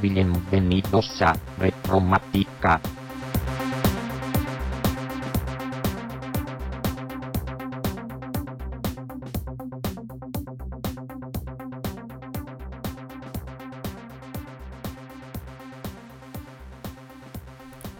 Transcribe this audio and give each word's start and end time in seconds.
Bienvenidos 0.00 1.20
a 1.20 1.36
Retromática. 1.58 2.80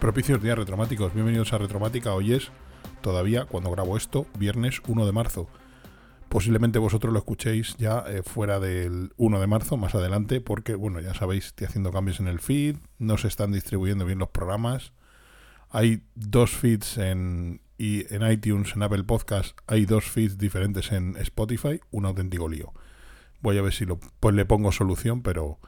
Propicios 0.00 0.43
días 0.43 0.57
retromáticos, 0.57 1.12
bienvenidos 1.12 1.53
a 1.53 1.59
Retromática. 1.59 2.14
Hoy 2.14 2.32
es 2.32 2.50
todavía, 3.03 3.45
cuando 3.45 3.71
grabo 3.71 3.96
esto, 3.96 4.27
viernes 4.39 4.81
1 4.86 5.04
de 5.04 5.13
marzo. 5.13 5.49
Posiblemente 6.29 6.79
vosotros 6.79 7.13
lo 7.13 7.18
escuchéis 7.18 7.77
ya 7.77 8.04
eh, 8.08 8.22
fuera 8.22 8.58
del 8.58 9.13
1 9.18 9.40
de 9.40 9.46
marzo, 9.46 9.77
más 9.77 9.94
adelante, 9.94 10.40
porque, 10.40 10.75
bueno, 10.75 11.00
ya 11.00 11.13
sabéis, 11.13 11.46
estoy 11.46 11.67
haciendo 11.67 11.93
cambios 11.93 12.21
en 12.21 12.29
el 12.29 12.41
feed, 12.41 12.77
no 12.99 13.18
se 13.18 13.29
están 13.29 13.53
distribuyendo 13.53 14.07
bien 14.07 14.18
los 14.18 14.30
programas. 14.30 14.93
Hay 15.68 16.04
dos 16.14 16.53
feeds 16.53 16.96
en, 16.96 17.61
y 17.77 18.07
en 18.14 18.30
iTunes, 18.30 18.75
en 18.75 18.82
Apple 18.82 19.05
Podcast, 19.05 19.58
hay 19.66 19.85
dos 19.85 20.05
feeds 20.05 20.39
diferentes 20.39 20.91
en 20.93 21.16
Spotify, 21.19 21.80
un 21.91 22.07
auténtico 22.07 22.49
lío. 22.49 22.72
Voy 23.41 23.58
a 23.58 23.63
ver 23.63 23.75
si 23.75 23.85
lo, 23.85 23.99
pues 24.21 24.35
le 24.35 24.46
pongo 24.46 24.72
solución, 24.72 25.22
pero 25.22 25.58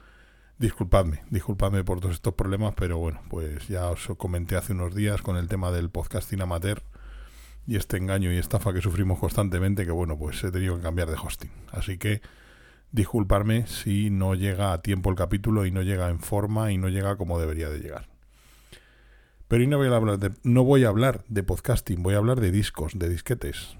Disculpadme, 0.57 1.21
disculpadme 1.29 1.83
por 1.83 1.99
todos 1.99 2.15
estos 2.15 2.33
problemas, 2.33 2.75
pero 2.77 2.97
bueno, 2.97 3.21
pues 3.29 3.67
ya 3.67 3.89
os 3.89 4.07
comenté 4.17 4.55
hace 4.55 4.71
unos 4.71 4.95
días 4.95 5.21
con 5.21 5.35
el 5.35 5.49
tema 5.49 5.69
del 5.69 5.89
podcasting 5.89 6.41
amateur 6.41 6.81
y 7.67 7.77
este 7.77 7.97
engaño 7.97 8.31
y 8.31 8.37
estafa 8.37 8.73
que 8.73 8.81
sufrimos 8.81 9.19
constantemente, 9.19 9.85
que 9.85 9.91
bueno, 9.91 10.17
pues 10.17 10.43
he 10.43 10.51
tenido 10.51 10.75
que 10.75 10.83
cambiar 10.83 11.09
de 11.09 11.15
hosting. 11.15 11.51
Así 11.71 11.97
que 11.97 12.21
disculparme 12.91 13.67
si 13.67 14.09
no 14.09 14.35
llega 14.35 14.71
a 14.71 14.81
tiempo 14.81 15.09
el 15.09 15.15
capítulo 15.15 15.65
y 15.65 15.71
no 15.71 15.81
llega 15.81 16.09
en 16.09 16.19
forma 16.19 16.71
y 16.71 16.77
no 16.77 16.89
llega 16.89 17.17
como 17.17 17.39
debería 17.39 17.69
de 17.69 17.79
llegar. 17.79 18.07
Pero 19.47 19.63
y 19.63 19.67
no 19.67 19.77
voy 19.77 19.87
a 19.87 19.95
hablar 19.95 20.19
de, 20.19 20.31
no 20.43 20.63
voy 20.63 20.85
a 20.85 20.89
hablar 20.89 21.23
de 21.27 21.43
podcasting, 21.43 22.01
voy 22.01 22.15
a 22.15 22.17
hablar 22.17 22.39
de 22.39 22.51
discos, 22.51 22.97
de 22.97 23.09
disquetes. 23.09 23.77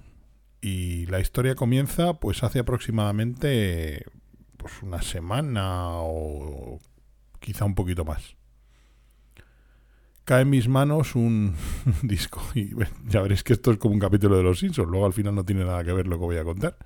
Y 0.62 1.06
la 1.08 1.20
historia 1.20 1.56
comienza 1.56 2.16
pues 2.16 2.44
hace 2.44 2.60
aproximadamente 2.60 4.06
pues 4.58 4.82
una 4.82 5.02
semana 5.02 5.90
o 5.92 6.80
quizá 7.40 7.66
un 7.66 7.76
poquito 7.76 8.06
más. 8.06 8.36
Cae 10.26 10.42
en 10.42 10.50
mis 10.50 10.68
manos 10.68 11.14
un, 11.16 11.54
disco 12.02 12.42
y 12.56 12.72
ya 13.08 13.22
veréis 13.22 13.44
que 13.44 13.54
esto 13.54 13.72
es 13.72 13.78
como 13.78 13.94
un 13.94 14.00
capítulo 14.00 14.36
de 14.36 14.44
Los 14.44 14.60
Simpsons, 14.60 14.90
luego 14.90 15.06
al 15.06 15.14
final 15.14 15.36
no 15.36 15.46
tiene 15.46 15.64
nada 15.64 15.84
que 15.84 15.94
ver 15.94 16.08
lo 16.08 16.18
que 16.18 16.26
voy 16.26 16.38
a 16.38 16.44
contar. 16.44 16.78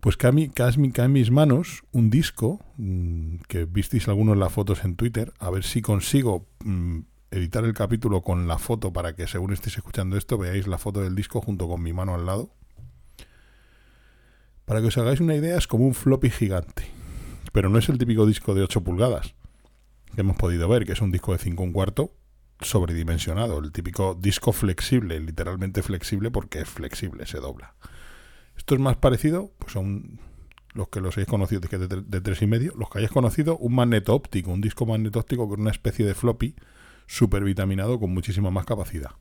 Pues 0.00 0.18
cae, 0.18 0.50
cae, 0.54 0.92
cae 0.92 1.06
en 1.06 1.12
mis 1.12 1.30
manos 1.30 1.82
un 1.92 2.10
disco 2.10 2.60
mm, 2.76 3.36
que 3.48 3.64
visteis 3.64 4.06
algunos 4.08 4.36
las 4.36 4.52
fotos 4.52 4.84
en 4.84 4.96
Twitter, 4.96 5.32
a 5.38 5.48
ver 5.48 5.64
si 5.64 5.80
consigo 5.80 6.46
mm, 6.62 6.98
editar 7.30 7.64
el 7.64 7.72
capítulo 7.72 8.20
con 8.20 8.46
la 8.46 8.58
foto 8.58 8.92
para 8.92 9.14
que 9.14 9.26
según 9.26 9.54
estéis 9.54 9.78
escuchando 9.78 10.18
esto 10.18 10.36
veáis 10.36 10.66
la 10.66 10.76
foto 10.76 11.00
del 11.00 11.14
disco 11.14 11.40
junto 11.40 11.66
con 11.66 11.82
mi 11.82 11.94
mano 11.94 12.14
al 12.14 12.26
lado. 12.26 12.50
Para 14.66 14.82
que 14.82 14.88
os 14.88 14.98
hagáis 14.98 15.20
una 15.20 15.34
idea, 15.34 15.56
es 15.56 15.66
como 15.66 15.86
un 15.86 15.94
floppy 15.94 16.28
gigante. 16.28 16.84
Pero 17.52 17.70
no 17.70 17.78
es 17.78 17.88
el 17.88 17.96
típico 17.96 18.26
disco 18.26 18.54
de 18.54 18.62
8 18.62 18.82
pulgadas 18.84 19.34
que 20.14 20.20
hemos 20.20 20.36
podido 20.36 20.68
ver, 20.68 20.84
que 20.84 20.92
es 20.92 21.00
un 21.00 21.12
disco 21.12 21.32
de 21.32 21.38
5 21.38 21.62
un 21.62 21.72
cuarto 21.72 22.12
sobredimensionado. 22.60 23.58
El 23.58 23.72
típico 23.72 24.14
disco 24.14 24.52
flexible, 24.52 25.20
literalmente 25.20 25.82
flexible 25.82 26.30
porque 26.30 26.60
es 26.60 26.68
flexible, 26.68 27.26
se 27.26 27.38
dobla. 27.38 27.74
Esto 28.56 28.74
es 28.74 28.80
más 28.80 28.96
parecido, 28.96 29.52
pues 29.58 29.76
a 29.76 29.80
un, 29.80 30.20
los 30.72 30.88
que 30.88 31.00
los 31.00 31.16
hayáis 31.16 31.28
conocido 31.28 31.60
de, 31.60 32.02
de, 32.02 32.20
tres 32.20 32.42
y 32.42 32.46
medio, 32.46 32.72
los 32.76 32.88
que 32.88 32.98
hayáis 32.98 33.12
conocido, 33.12 33.56
un 33.58 33.74
magneto 33.74 34.14
óptico, 34.14 34.50
un 34.50 34.60
disco 34.60 34.86
magneto 34.86 35.20
óptico 35.20 35.48
con 35.48 35.60
una 35.60 35.70
especie 35.70 36.06
de 36.06 36.14
floppy 36.14 36.54
super 37.06 37.44
vitaminado 37.44 37.98
con 37.98 38.12
muchísima 38.12 38.50
más 38.50 38.66
capacidad. 38.66 39.12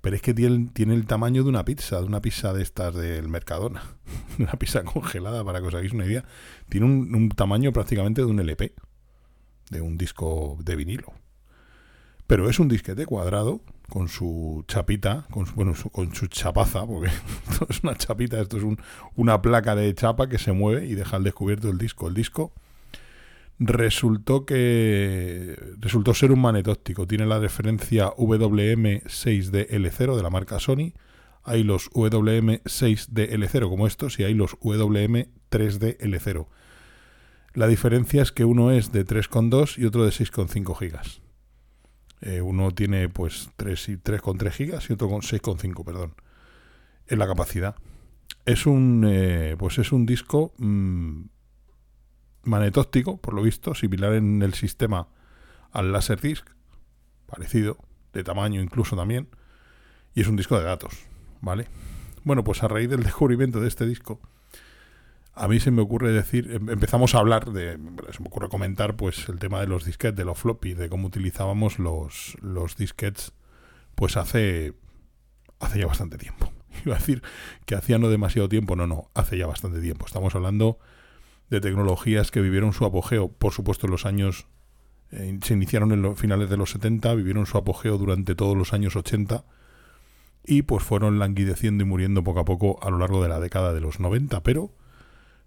Pero 0.00 0.16
es 0.16 0.22
que 0.22 0.34
tiene, 0.34 0.68
tiene, 0.74 0.94
el 0.94 1.06
tamaño 1.06 1.44
de 1.44 1.48
una 1.48 1.64
pizza, 1.64 1.98
de 1.98 2.04
una 2.04 2.20
pizza 2.20 2.52
de 2.52 2.62
estas 2.62 2.94
del 2.94 3.28
Mercadona. 3.28 3.82
una 4.38 4.52
pizza 4.52 4.82
congelada, 4.84 5.42
para 5.44 5.60
que 5.60 5.66
os 5.66 5.74
hagáis 5.74 5.92
una 5.92 6.04
idea. 6.04 6.24
Tiene 6.68 6.86
un, 6.86 7.14
un, 7.14 7.30
tamaño 7.30 7.72
prácticamente 7.72 8.20
de 8.20 8.26
un 8.26 8.38
LP, 8.38 8.74
de 9.70 9.80
un 9.80 9.96
disco 9.96 10.58
de 10.60 10.76
vinilo. 10.76 11.14
Pero 12.26 12.48
es 12.48 12.58
un 12.58 12.68
disquete 12.68 13.06
cuadrado, 13.06 13.60
con 13.88 14.08
su 14.08 14.64
chapita, 14.66 15.26
con 15.30 15.46
su, 15.46 15.54
bueno, 15.54 15.74
con 15.92 16.14
su 16.14 16.26
chapaza, 16.26 16.86
porque 16.86 17.10
esto 17.50 17.66
es 17.68 17.82
una 17.82 17.96
chapita, 17.96 18.40
esto 18.40 18.56
es 18.56 18.62
un, 18.62 18.78
una 19.14 19.42
placa 19.42 19.74
de 19.74 19.94
chapa 19.94 20.28
que 20.28 20.38
se 20.38 20.52
mueve 20.52 20.86
y 20.86 20.94
deja 20.94 21.16
al 21.16 21.24
descubierto 21.24 21.68
el 21.68 21.78
disco. 21.78 22.08
El 22.08 22.14
disco 22.14 22.52
resultó 23.58 24.46
que 24.46 25.56
resultó 25.78 26.14
ser 26.14 26.32
un 26.32 26.40
magnetóptico. 26.40 27.06
Tiene 27.06 27.26
la 27.26 27.38
referencia 27.38 28.10
WM6DL0 28.16 30.16
de 30.16 30.22
la 30.22 30.30
marca 30.30 30.58
Sony. 30.58 30.92
Hay 31.44 31.62
los 31.62 31.90
WM6DL0 31.90 33.68
como 33.68 33.86
estos 33.86 34.18
y 34.18 34.24
hay 34.24 34.34
los 34.34 34.58
WM3DL0. 34.60 36.46
La 37.52 37.68
diferencia 37.68 38.22
es 38.22 38.32
que 38.32 38.44
uno 38.44 38.72
es 38.72 38.90
de 38.92 39.06
3,2 39.06 39.78
y 39.78 39.84
otro 39.84 40.04
de 40.04 40.10
6,5 40.10 40.76
gigas. 40.76 41.20
Eh, 42.26 42.40
uno 42.40 42.70
tiene 42.70 43.10
pues 43.10 43.50
3 43.56 43.88
y 43.90 43.96
3,3 43.98 44.50
gigas 44.50 44.88
y 44.88 44.94
otro 44.94 45.10
con 45.10 45.20
6,5, 45.20 45.84
perdón. 45.84 46.14
En 47.06 47.18
la 47.18 47.26
capacidad. 47.26 47.76
Es 48.46 48.64
un 48.64 49.04
eh, 49.06 49.56
pues 49.58 49.78
es 49.78 49.92
un 49.92 50.06
disco 50.06 50.54
mmm, 50.56 51.24
magnetóptico, 52.44 53.18
por 53.18 53.34
lo 53.34 53.42
visto, 53.42 53.74
similar 53.74 54.14
en 54.14 54.40
el 54.40 54.54
sistema 54.54 55.08
al 55.70 55.92
Laserdisc, 55.92 56.46
parecido, 57.26 57.76
de 58.14 58.24
tamaño 58.24 58.62
incluso 58.62 58.96
también, 58.96 59.28
y 60.14 60.22
es 60.22 60.26
un 60.26 60.36
disco 60.36 60.56
de 60.58 60.64
datos, 60.64 60.94
¿vale? 61.42 61.66
Bueno, 62.22 62.42
pues 62.42 62.62
a 62.62 62.68
raíz 62.68 62.88
del 62.88 63.02
descubrimiento 63.04 63.60
de 63.60 63.68
este 63.68 63.84
disco, 63.84 64.18
a 65.34 65.48
mí 65.48 65.58
se 65.60 65.70
me 65.70 65.82
ocurre 65.82 66.12
decir, 66.12 66.50
em, 66.52 66.70
empezamos 66.70 67.14
a 67.14 67.18
hablar 67.18 67.50
de, 67.52 67.72
se 68.12 68.20
me 68.20 68.26
ocurre 68.26 68.48
comentar 68.48 68.96
pues 68.96 69.28
el 69.28 69.38
tema 69.38 69.60
de 69.60 69.66
los 69.66 69.84
disquetes, 69.84 70.16
de 70.16 70.24
los 70.24 70.38
floppy, 70.38 70.74
de 70.74 70.88
cómo 70.88 71.08
utilizábamos 71.08 71.78
los, 71.78 72.36
los 72.40 72.76
disquetes, 72.76 73.32
pues 73.94 74.16
hace, 74.16 74.74
hace 75.58 75.80
ya 75.80 75.86
bastante 75.86 76.18
tiempo. 76.18 76.52
Iba 76.84 76.94
a 76.96 76.98
decir 76.98 77.22
que 77.66 77.74
hacía 77.74 77.98
no 77.98 78.08
demasiado 78.08 78.48
tiempo, 78.48 78.76
no, 78.76 78.86
no, 78.86 79.10
hace 79.14 79.36
ya 79.36 79.46
bastante 79.46 79.80
tiempo. 79.80 80.06
Estamos 80.06 80.34
hablando 80.34 80.78
de 81.50 81.60
tecnologías 81.60 82.30
que 82.30 82.40
vivieron 82.40 82.72
su 82.72 82.84
apogeo, 82.84 83.28
por 83.28 83.52
supuesto, 83.52 83.86
en 83.86 83.92
los 83.92 84.06
años. 84.06 84.46
Eh, 85.10 85.38
se 85.42 85.54
iniciaron 85.54 85.92
en 85.92 86.02
los 86.02 86.18
finales 86.18 86.48
de 86.48 86.56
los 86.56 86.70
70, 86.70 87.14
vivieron 87.14 87.46
su 87.46 87.58
apogeo 87.58 87.98
durante 87.98 88.34
todos 88.34 88.56
los 88.56 88.72
años 88.72 88.96
80 88.96 89.44
y 90.46 90.62
pues 90.62 90.84
fueron 90.84 91.18
languideciendo 91.18 91.82
y 91.84 91.86
muriendo 91.86 92.22
poco 92.22 92.40
a 92.40 92.44
poco 92.44 92.78
a 92.82 92.90
lo 92.90 92.98
largo 92.98 93.22
de 93.22 93.28
la 93.28 93.40
década 93.40 93.72
de 93.72 93.80
los 93.80 93.98
90, 93.98 94.42
pero 94.42 94.72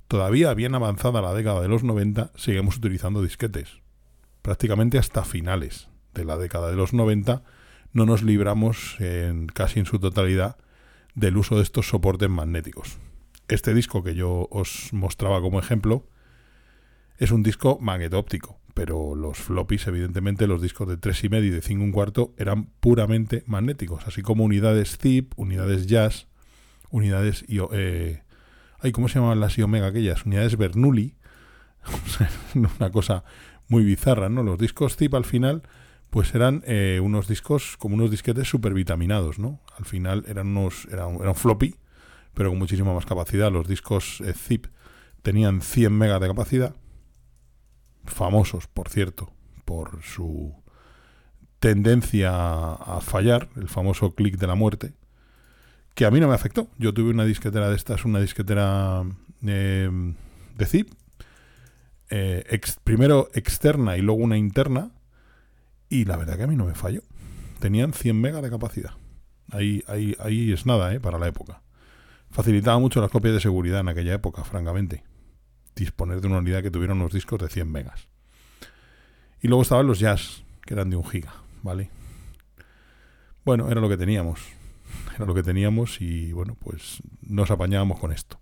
todavía 0.08 0.54
bien 0.54 0.76
avanzada 0.76 1.22
la 1.22 1.34
década 1.34 1.62
de 1.62 1.68
los 1.68 1.84
90 1.84 2.32
seguimos 2.36 2.78
utilizando 2.78 3.22
disquetes. 3.22 3.82
Prácticamente 4.42 4.98
hasta 4.98 5.24
finales 5.24 5.90
de 6.14 6.26
la 6.26 6.38
década 6.38 6.70
de 6.70 6.76
los 6.76 6.94
90 6.94 7.44
no 7.94 8.06
nos 8.06 8.24
libramos 8.24 8.96
en, 9.00 9.48
casi 9.48 9.80
en 9.80 9.86
su 9.86 10.00
totalidad 10.00 10.58
del 11.16 11.38
uso 11.38 11.58
de 11.58 11.64
estos 11.64 11.90
soportes 11.90 12.30
magnéticos. 12.30 12.98
Este 13.48 13.74
disco 13.74 14.04
que 14.04 14.16
yo 14.16 14.48
os 14.52 14.90
mostraba 14.92 15.42
como 15.42 15.60
ejemplo 15.60 16.08
es 17.18 17.32
un 17.32 17.44
disco 17.44 17.80
magnetóptico, 17.82 18.60
pero 18.74 19.16
los 19.16 19.38
floppies, 19.40 19.88
evidentemente, 19.88 20.46
los 20.46 20.62
discos 20.62 20.88
de 20.88 21.00
3,5 21.00 21.44
y 21.44 21.50
de 21.50 21.62
5 21.62 21.84
un 21.84 21.92
cuarto 21.92 22.34
eran 22.38 22.68
puramente 22.80 23.44
magnéticos, 23.48 24.06
así 24.06 24.22
como 24.22 24.44
unidades 24.44 24.98
zip, 24.98 25.34
unidades 25.36 25.88
jazz, 25.88 26.28
unidades 26.92 27.46
eh, 27.50 28.22
ay, 28.80 28.92
¿cómo 28.92 29.08
se 29.08 29.16
llamaban 29.16 29.40
las 29.40 29.58
Omega 29.60 29.88
aquellas? 29.88 30.26
Unidades 30.26 30.58
Bernoulli, 30.58 31.16
una 32.56 32.92
cosa 32.92 33.24
muy 33.68 33.84
bizarra, 33.84 34.30
¿no? 34.30 34.44
Los 34.44 34.58
discos 34.58 34.96
zip 34.96 35.14
al 35.14 35.26
final 35.26 35.64
pues 36.10 36.34
eran 36.34 36.64
eh, 36.66 37.02
unos 37.04 37.28
discos 37.28 37.76
como 37.78 37.96
unos 37.96 38.10
disquetes 38.10 38.48
super 38.48 38.74
vitaminados, 38.74 39.40
¿no? 39.40 39.60
Al 39.78 39.86
final 39.86 40.24
eran 40.28 40.48
unos 40.48 40.88
eran 40.92 41.36
floppy 41.36 41.76
pero 42.38 42.52
con 42.52 42.60
muchísima 42.60 42.94
más 42.94 43.08
capacidad. 43.08 43.52
Los 43.52 43.68
discos 43.68 44.22
eh, 44.22 44.34
zip 44.34 44.68
tenían 45.24 45.62
100 45.62 45.92
megas 45.92 46.22
de 46.22 46.28
capacidad, 46.28 46.76
famosos, 48.06 48.68
por 48.68 48.90
cierto, 48.90 49.34
por 49.66 50.04
su 50.04 50.54
tendencia 51.60 52.30
a 52.32 53.02
fallar, 53.02 53.50
el 53.56 53.68
famoso 53.68 54.12
clic 54.12 54.38
de 54.38 54.46
la 54.46 54.54
muerte, 54.54 54.94
que 55.98 56.06
a 56.06 56.12
mí 56.12 56.20
no 56.20 56.28
me 56.28 56.36
afectó. 56.36 56.70
Yo 56.78 56.94
tuve 56.94 57.10
una 57.10 57.26
disquetera 57.26 57.72
de 57.72 57.76
estas, 57.76 58.06
una 58.06 58.20
disquetera 58.20 59.04
eh, 59.44 59.90
de 60.56 60.66
zip, 60.68 60.92
eh, 62.12 62.62
primero 62.84 63.30
externa 63.34 63.98
y 63.98 64.02
luego 64.02 64.22
una 64.22 64.38
interna, 64.38 64.92
y 65.90 66.06
la 66.06 66.16
verdad 66.18 66.38
que 66.38 66.44
a 66.44 66.48
mí 66.48 66.56
no 66.56 66.66
me 66.66 66.76
falló. 66.76 67.02
Tenían 67.60 67.94
100 67.94 68.22
megas 68.22 68.44
de 68.44 68.52
capacidad. 68.52 68.92
Ahí, 69.50 69.84
ahí, 69.88 70.16
ahí 70.20 70.54
es 70.54 70.68
nada, 70.68 70.94
¿eh? 70.94 71.00
Para 71.00 71.18
la 71.18 71.30
época. 71.30 71.64
Facilitaba 72.30 72.78
mucho 72.78 73.02
las 73.02 73.10
copias 73.10 73.34
de 73.34 73.40
seguridad 73.40 73.80
en 73.80 73.90
aquella 73.90 74.14
época, 74.14 74.44
francamente. 74.44 75.04
Disponer 75.76 76.22
de 76.22 76.28
una 76.28 76.38
unidad 76.38 76.62
que 76.62 76.70
tuviera 76.70 76.94
unos 76.94 77.12
discos 77.12 77.40
de 77.40 77.50
100 77.50 77.72
megas. 77.72 78.08
Y 79.42 79.48
luego 79.48 79.64
estaban 79.64 79.88
los 79.88 79.98
jazz, 79.98 80.44
que 80.64 80.76
eran 80.76 80.92
de 80.92 80.96
un 80.96 81.10
giga, 81.10 81.34
¿vale? 81.64 81.90
Bueno, 83.44 83.72
era 83.72 83.82
lo 83.82 83.90
que 83.90 83.98
teníamos. 83.98 84.57
Era 85.16 85.26
lo 85.26 85.34
que 85.34 85.44
teníamos 85.44 86.02
y 86.02 86.32
bueno, 86.34 86.56
pues 86.60 87.02
nos 87.22 87.52
apañábamos 87.52 88.00
con 88.00 88.12
esto. 88.12 88.40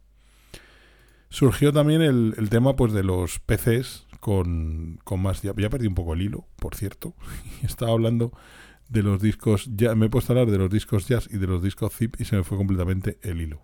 Surgió 1.30 1.74
también 1.74 2.02
el, 2.02 2.34
el 2.38 2.50
tema 2.50 2.76
pues 2.76 2.94
de 2.94 3.04
los 3.04 3.40
PCs 3.40 4.06
con, 4.26 5.00
con 5.04 5.22
más... 5.22 5.44
Ya, 5.44 5.54
ya, 5.56 5.70
perdí 5.70 5.86
un 5.86 5.94
poco 5.96 6.14
el 6.14 6.22
hilo, 6.24 6.48
por 6.56 6.76
cierto. 6.76 7.14
Estaba 7.64 7.92
hablando 7.92 8.32
de 8.90 9.04
los 9.04 9.22
discos... 9.22 9.70
Ya, 9.76 9.94
me 9.96 10.08
he 10.08 10.10
puesto 10.10 10.34
a 10.34 10.40
hablar 10.40 10.52
de 10.52 10.58
los 10.58 10.72
discos 10.72 11.08
jazz 11.08 11.28
y 11.32 11.38
de 11.38 11.48
los 11.48 11.62
discos 11.62 11.94
zip 11.94 12.20
y 12.20 12.26
se 12.26 12.36
me 12.36 12.44
fue 12.44 12.58
completamente 12.58 13.20
el 13.22 13.40
hilo. 13.40 13.62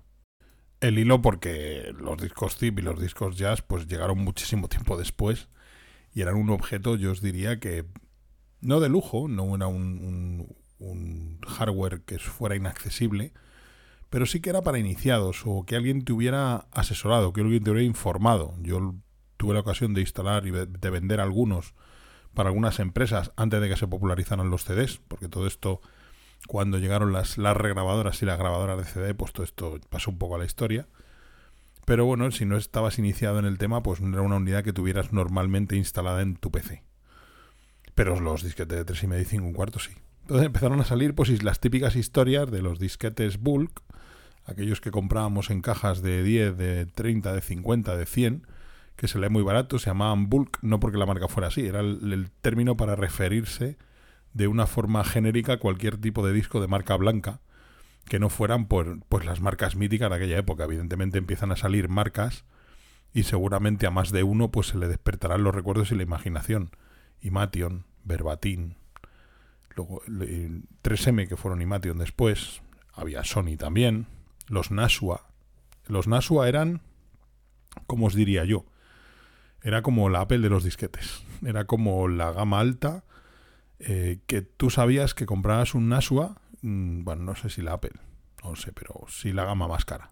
El 0.79 0.99
hilo 0.99 1.21
porque 1.21 1.93
los 1.97 2.21
discos 2.21 2.57
zip 2.57 2.77
y 2.77 2.81
los 2.83 3.01
discos 3.01 3.37
jazz 3.37 3.61
pues 3.63 3.87
llegaron 3.87 4.19
muchísimo 4.19 4.67
tiempo 4.67 4.97
después 4.97 5.49
y 6.13 6.21
eran 6.21 6.35
un 6.35 6.49
objeto, 6.49 6.95
yo 6.95 7.11
os 7.11 7.21
diría 7.21 7.59
que 7.59 7.85
no 8.59 8.79
de 8.79 8.89
lujo, 8.89 9.27
no 9.27 9.55
era 9.55 9.67
un, 9.67 9.81
un, 9.81 10.55
un 10.81 11.39
hardware 11.47 12.01
que 12.01 12.19
fuera 12.19 12.55
inaccesible, 12.55 13.33
pero 14.09 14.25
sí 14.25 14.41
que 14.41 14.49
era 14.49 14.61
para 14.61 14.79
iniciados 14.79 15.43
o 15.45 15.63
que 15.65 15.75
alguien 15.75 16.03
te 16.03 16.13
hubiera 16.13 16.67
asesorado, 16.71 17.31
que 17.33 17.41
alguien 17.41 17.63
te 17.63 17.71
hubiera 17.71 17.85
informado. 17.85 18.55
Yo 18.59 18.95
tuve 19.37 19.53
la 19.53 19.61
ocasión 19.61 19.93
de 19.93 20.01
instalar 20.01 20.45
y 20.45 20.51
de 20.51 20.89
vender 20.89 21.21
algunos 21.21 21.73
para 22.33 22.49
algunas 22.49 22.79
empresas 22.79 23.31
antes 23.35 23.61
de 23.61 23.69
que 23.69 23.77
se 23.77 23.87
popularizaran 23.87 24.49
los 24.49 24.63
CDs, 24.63 25.01
porque 25.07 25.27
todo 25.27 25.47
esto, 25.47 25.81
cuando 26.47 26.77
llegaron 26.77 27.11
las, 27.11 27.37
las 27.37 27.55
regrabadoras 27.57 28.21
y 28.21 28.25
las 28.25 28.39
grabadoras 28.39 28.77
de 28.77 28.85
CD, 28.85 29.13
pues 29.13 29.33
todo 29.33 29.43
esto 29.43 29.79
pasó 29.89 30.11
un 30.11 30.17
poco 30.17 30.35
a 30.35 30.39
la 30.39 30.45
historia. 30.45 30.87
Pero 31.85 32.05
bueno, 32.05 32.31
si 32.31 32.45
no 32.45 32.57
estabas 32.57 32.99
iniciado 32.99 33.39
en 33.39 33.45
el 33.45 33.57
tema, 33.57 33.83
pues 33.83 34.01
no 34.01 34.13
era 34.13 34.21
una 34.21 34.37
unidad 34.37 34.63
que 34.63 34.73
tuvieras 34.73 35.11
normalmente 35.11 35.75
instalada 35.75 36.21
en 36.21 36.35
tu 36.35 36.51
PC. 36.51 36.83
Pero 37.95 38.19
los 38.19 38.43
disquetes 38.43 38.77
de 38.77 38.85
3,5 38.85 39.21
y 39.21 39.25
5 39.25 39.45
un 39.45 39.53
cuarto 39.53 39.79
sí. 39.79 39.91
Entonces 40.31 40.47
empezaron 40.47 40.79
a 40.79 40.85
salir 40.85 41.13
pues 41.13 41.43
las 41.43 41.59
típicas 41.59 41.97
historias 41.97 42.49
de 42.49 42.61
los 42.61 42.79
disquetes 42.79 43.37
bulk, 43.37 43.81
aquellos 44.45 44.79
que 44.79 44.89
comprábamos 44.89 45.49
en 45.49 45.61
cajas 45.61 46.01
de 46.01 46.23
10, 46.23 46.57
de 46.57 46.85
30, 46.85 47.33
de 47.33 47.41
50, 47.41 47.97
de 47.97 48.05
100, 48.05 48.47
que 48.95 49.09
se 49.09 49.19
lee 49.19 49.27
muy 49.27 49.43
barato, 49.43 49.77
se 49.77 49.87
llamaban 49.87 50.29
bulk, 50.29 50.59
no 50.61 50.79
porque 50.79 50.97
la 50.97 51.05
marca 51.05 51.27
fuera 51.27 51.49
así, 51.49 51.65
era 51.65 51.81
el, 51.81 52.31
término 52.39 52.77
para 52.77 52.95
referirse 52.95 53.77
de 54.33 54.47
una 54.47 54.67
forma 54.67 55.03
genérica 55.03 55.51
a 55.51 55.59
cualquier 55.59 55.97
tipo 55.97 56.25
de 56.25 56.31
disco 56.31 56.61
de 56.61 56.69
marca 56.69 56.95
blanca, 56.95 57.41
que 58.05 58.17
no 58.17 58.29
fueran 58.29 58.67
por 58.67 59.03
pues 59.09 59.25
las 59.25 59.41
marcas 59.41 59.75
míticas 59.75 60.11
de 60.11 60.15
aquella 60.15 60.37
época. 60.37 60.63
Evidentemente 60.63 61.17
empiezan 61.17 61.51
a 61.51 61.57
salir 61.57 61.89
marcas 61.89 62.45
y 63.13 63.23
seguramente 63.23 63.85
a 63.85 63.91
más 63.91 64.13
de 64.13 64.23
uno 64.23 64.49
pues 64.49 64.67
se 64.67 64.77
le 64.77 64.87
despertarán 64.87 65.43
los 65.43 65.53
recuerdos 65.53 65.91
y 65.91 65.95
la 65.95 66.03
imaginación. 66.03 66.69
Imation, 67.19 67.83
Verbatim, 68.05 68.75
luego 69.81 70.01
3M 70.83 71.27
que 71.27 71.37
fueron 71.37 71.61
Imation 71.61 71.97
después, 71.97 72.61
había 72.93 73.23
Sony 73.23 73.57
también, 73.57 74.07
los 74.47 74.71
Nashua. 74.71 75.27
Los 75.87 76.07
Nashua 76.07 76.47
eran, 76.47 76.81
como 77.87 78.07
os 78.07 78.15
diría 78.15 78.45
yo, 78.45 78.65
era 79.63 79.81
como 79.81 80.09
la 80.09 80.21
Apple 80.21 80.39
de 80.39 80.49
los 80.49 80.63
disquetes, 80.63 81.23
era 81.45 81.65
como 81.65 82.07
la 82.07 82.31
gama 82.31 82.59
alta 82.59 83.03
eh, 83.79 84.19
que 84.27 84.41
tú 84.41 84.69
sabías 84.69 85.13
que 85.13 85.25
comprabas 85.25 85.73
un 85.73 85.89
Nashua 85.89 86.41
Mm, 86.61 87.03
bueno, 87.03 87.23
no 87.23 87.35
sé 87.35 87.49
si 87.49 87.61
la 87.61 87.73
Apple, 87.73 87.93
no 88.43 88.55
sé, 88.55 88.71
pero 88.71 89.05
sí 89.07 89.33
la 89.33 89.45
gama 89.45 89.67
más 89.67 89.85
cara. 89.85 90.11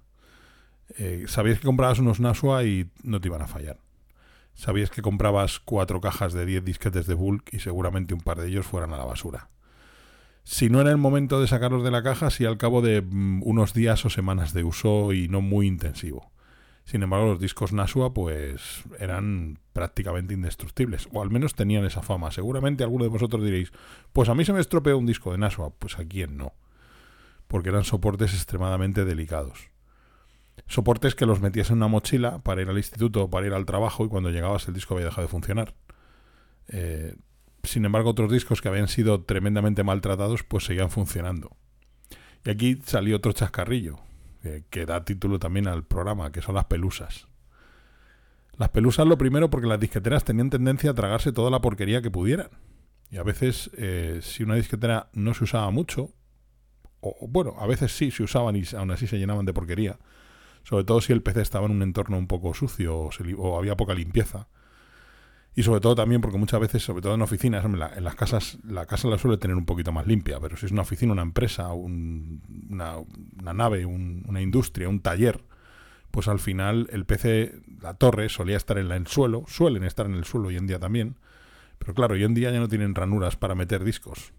Eh, 0.98 1.26
sabías 1.28 1.60
que 1.60 1.68
comprabas 1.68 2.00
unos 2.00 2.20
Nashua 2.20 2.64
y 2.64 2.90
no 3.04 3.22
te 3.22 3.28
iban 3.28 3.42
a 3.42 3.48
fallar. 3.48 3.78
Sabías 4.56 4.90
que 4.90 5.02
comprabas 5.02 5.60
cuatro 5.60 6.02
cajas 6.02 6.34
de 6.34 6.46
10 6.46 6.66
disquetes 6.66 7.06
de 7.06 7.14
bulk 7.14 7.54
y 7.54 7.60
seguramente 7.60 8.14
un 8.14 8.22
par 8.22 8.40
de 8.40 8.48
ellos 8.48 8.66
fueran 8.66 8.94
a 8.94 8.98
la 8.98 9.06
basura. 9.06 9.50
Si 10.52 10.68
no 10.68 10.82
era 10.82 10.90
el 10.90 10.98
momento 10.98 11.40
de 11.40 11.46
sacarlos 11.46 11.84
de 11.84 11.92
la 11.92 12.02
caja, 12.02 12.32
si 12.32 12.44
al 12.44 12.58
cabo 12.58 12.82
de 12.82 13.04
mm, 13.04 13.44
unos 13.44 13.76
días 13.76 14.04
o 14.06 14.10
semanas 14.10 14.52
de 14.52 14.64
uso 14.64 15.14
y 15.14 15.28
no 15.28 15.42
muy 15.42 15.68
intensivo. 15.68 16.32
Sin 16.86 17.04
embargo, 17.04 17.28
los 17.28 17.40
discos 17.40 17.72
Nashua 17.72 18.16
pues 18.16 18.82
eran 18.98 19.60
prácticamente 19.74 20.34
indestructibles, 20.34 21.08
o 21.14 21.22
al 21.22 21.30
menos 21.30 21.54
tenían 21.54 21.86
esa 21.86 22.02
fama. 22.02 22.32
Seguramente 22.32 22.84
alguno 22.84 23.04
de 23.04 23.12
vosotros 23.12 23.44
diréis, 23.44 23.72
pues 24.12 24.28
a 24.28 24.34
mí 24.34 24.44
se 24.44 24.52
me 24.52 24.60
estropeó 24.60 24.98
un 24.98 25.06
disco 25.06 25.32
de 25.32 25.38
Nashua. 25.38 25.70
Pues 25.70 26.00
a 26.00 26.06
quién 26.06 26.36
no, 26.36 26.54
porque 27.48 27.70
eran 27.70 27.84
soportes 27.84 28.34
extremadamente 28.34 29.06
delicados. 29.06 29.70
Soportes 30.66 31.14
que 31.14 31.28
los 31.28 31.42
metías 31.42 31.70
en 31.70 31.78
una 31.78 31.90
mochila 31.90 32.40
para 32.40 32.64
ir 32.64 32.70
al 32.70 32.78
instituto 32.78 33.30
para 33.30 33.46
ir 33.46 33.54
al 33.54 33.68
trabajo 33.68 34.04
y 34.04 34.10
cuando 34.10 34.32
llegabas 34.32 34.68
el 34.68 34.74
disco 34.74 34.96
había 34.96 35.06
dejado 35.06 35.28
de 35.28 35.32
funcionar. 35.32 35.76
Eh, 36.70 37.14
sin 37.64 37.86
embargo, 37.86 38.12
otros 38.12 38.32
discos 38.32 38.62
que 38.62 38.70
habían 38.70 38.88
sido 38.88 39.24
tremendamente 39.24 39.84
maltratados 39.84 40.44
pues 40.44 40.66
seguían 40.66 40.90
funcionando. 40.90 41.56
Y 42.46 42.50
aquí 42.50 42.80
salió 42.86 43.18
otro 43.18 43.34
chascarrillo 43.34 44.00
que, 44.42 44.64
que 44.70 44.86
da 44.86 45.04
título 45.04 45.40
también 45.40 45.68
al 45.68 45.84
programa, 45.84 46.32
que 46.32 46.42
son 46.42 46.56
las 46.56 46.66
pelusas. 46.66 47.28
Las 48.58 48.70
pelusas 48.70 49.08
lo 49.08 49.18
primero 49.18 49.50
porque 49.50 49.68
las 49.68 49.80
disqueteras 49.80 50.24
tenían 50.24 50.50
tendencia 50.50 50.92
a 50.92 50.94
tragarse 50.94 51.32
toda 51.32 51.50
la 51.50 51.62
porquería 51.62 52.02
que 52.02 52.12
pudieran. 52.12 52.50
Y 53.12 53.18
a 53.18 53.24
veces, 53.24 53.72
eh, 53.78 54.20
si 54.22 54.44
una 54.44 54.56
disquetera 54.56 55.10
no 55.14 55.34
se 55.34 55.46
usaba 55.46 55.72
mucho, 55.72 56.14
o 57.02 57.28
bueno, 57.28 57.56
a 57.60 57.68
veces 57.68 57.96
sí 57.96 58.12
se 58.12 58.24
usaban 58.24 58.56
y 58.56 58.64
aún 58.76 58.92
así 58.92 59.08
se 59.08 59.18
llenaban 59.18 59.46
de 59.46 59.54
porquería, 59.54 59.98
sobre 60.64 60.84
todo 60.84 61.02
si 61.02 61.14
el 61.14 61.24
PC 61.24 61.42
estaba 61.42 61.66
en 61.66 61.72
un 61.72 61.82
entorno 61.82 62.18
un 62.18 62.28
poco 62.28 62.54
sucio 62.54 63.10
o 63.38 63.58
había 63.58 63.78
poca 63.78 63.94
limpieza, 63.94 64.48
y 65.56 65.64
sobre 65.64 65.82
todo 65.82 65.96
también 65.96 66.22
porque 66.22 66.38
muchas 66.38 66.60
veces, 66.60 66.84
sobre 66.84 67.02
todo 67.02 67.16
en 67.16 67.22
oficinas, 67.22 67.66
en, 67.66 67.80
la, 67.80 67.92
en 67.96 68.04
las 68.04 68.16
casas, 68.16 68.60
la 68.64 68.86
casa 68.86 69.08
la 69.08 69.18
suele 69.18 69.38
tener 69.38 69.58
un 69.58 69.66
poquito 69.66 69.92
más 69.92 70.08
limpia, 70.08 70.40
pero 70.40 70.56
si 70.58 70.68
es 70.68 70.72
una 70.72 70.84
oficina, 70.84 71.12
una 71.12 71.24
empresa, 71.24 71.74
un, 71.74 72.42
una, 72.70 72.98
una, 73.42 73.54
nave, 73.54 73.86
un, 73.86 74.24
una 74.28 74.42
industria, 74.42 74.88
un 74.88 75.02
taller, 75.02 75.44
pues 76.12 76.28
al 76.28 76.40
final 76.40 76.88
el 76.92 77.06
PC, 77.06 77.62
la 77.82 77.96
torre, 77.96 78.30
solía 78.30 78.58
estar 78.58 78.78
en 78.78 78.92
el 78.92 79.08
suelo, 79.08 79.44
suelen 79.48 79.84
estar 79.84 80.06
en 80.06 80.16
el 80.16 80.26
suelo 80.26 80.48
hoy 80.50 80.58
en 80.58 80.68
día 80.68 80.80
también, 80.80 81.18
pero 81.78 81.94
claro, 81.94 82.14
hoy 82.14 82.24
en 82.24 82.34
día 82.34 82.52
ya 82.52 82.60
no 82.60 82.68
tienen 82.68 82.94
ranuras 82.94 83.36
para 83.36 83.56
meter 83.56 83.84
discos. 83.84 84.34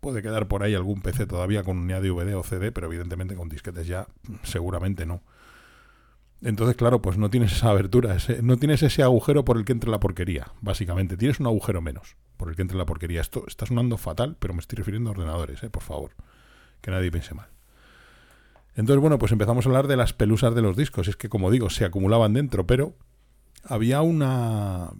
Puede 0.00 0.22
quedar 0.22 0.48
por 0.48 0.62
ahí 0.62 0.74
algún 0.74 1.00
PC 1.00 1.26
todavía 1.26 1.62
con 1.62 1.78
unidad 1.78 2.02
de 2.02 2.08
DVD 2.08 2.36
o 2.36 2.42
CD, 2.42 2.72
pero 2.72 2.86
evidentemente 2.86 3.34
con 3.34 3.48
disquetes 3.48 3.86
ya 3.86 4.06
seguramente 4.42 5.06
no. 5.06 5.22
Entonces, 6.44 6.76
claro, 6.76 7.00
pues 7.00 7.16
no 7.16 7.30
tienes 7.30 7.52
esa 7.52 7.70
abertura, 7.70 8.18
no 8.42 8.58
tienes 8.58 8.82
ese 8.82 9.02
agujero 9.02 9.46
por 9.46 9.56
el 9.56 9.64
que 9.64 9.72
entre 9.72 9.90
la 9.90 9.98
porquería, 9.98 10.52
básicamente. 10.60 11.16
Tienes 11.16 11.40
un 11.40 11.46
agujero 11.46 11.80
menos 11.80 12.16
por 12.36 12.50
el 12.50 12.54
que 12.54 12.60
entre 12.60 12.76
la 12.76 12.84
porquería. 12.84 13.22
Esto 13.22 13.44
está 13.48 13.64
sonando 13.64 13.96
fatal, 13.96 14.36
pero 14.38 14.52
me 14.52 14.60
estoy 14.60 14.76
refiriendo 14.76 15.08
a 15.08 15.12
ordenadores, 15.12 15.62
¿eh? 15.62 15.70
por 15.70 15.82
favor. 15.82 16.10
Que 16.82 16.90
nadie 16.90 17.10
piense 17.10 17.34
mal. 17.34 17.48
Entonces, 18.76 19.00
bueno, 19.00 19.18
pues 19.18 19.32
empezamos 19.32 19.64
a 19.64 19.70
hablar 19.70 19.86
de 19.86 19.96
las 19.96 20.12
pelusas 20.12 20.54
de 20.54 20.60
los 20.60 20.76
discos. 20.76 21.08
Es 21.08 21.16
que, 21.16 21.30
como 21.30 21.50
digo, 21.50 21.70
se 21.70 21.86
acumulaban 21.86 22.34
dentro, 22.34 22.66
pero 22.66 22.94
había 23.64 24.02
una 24.02 24.90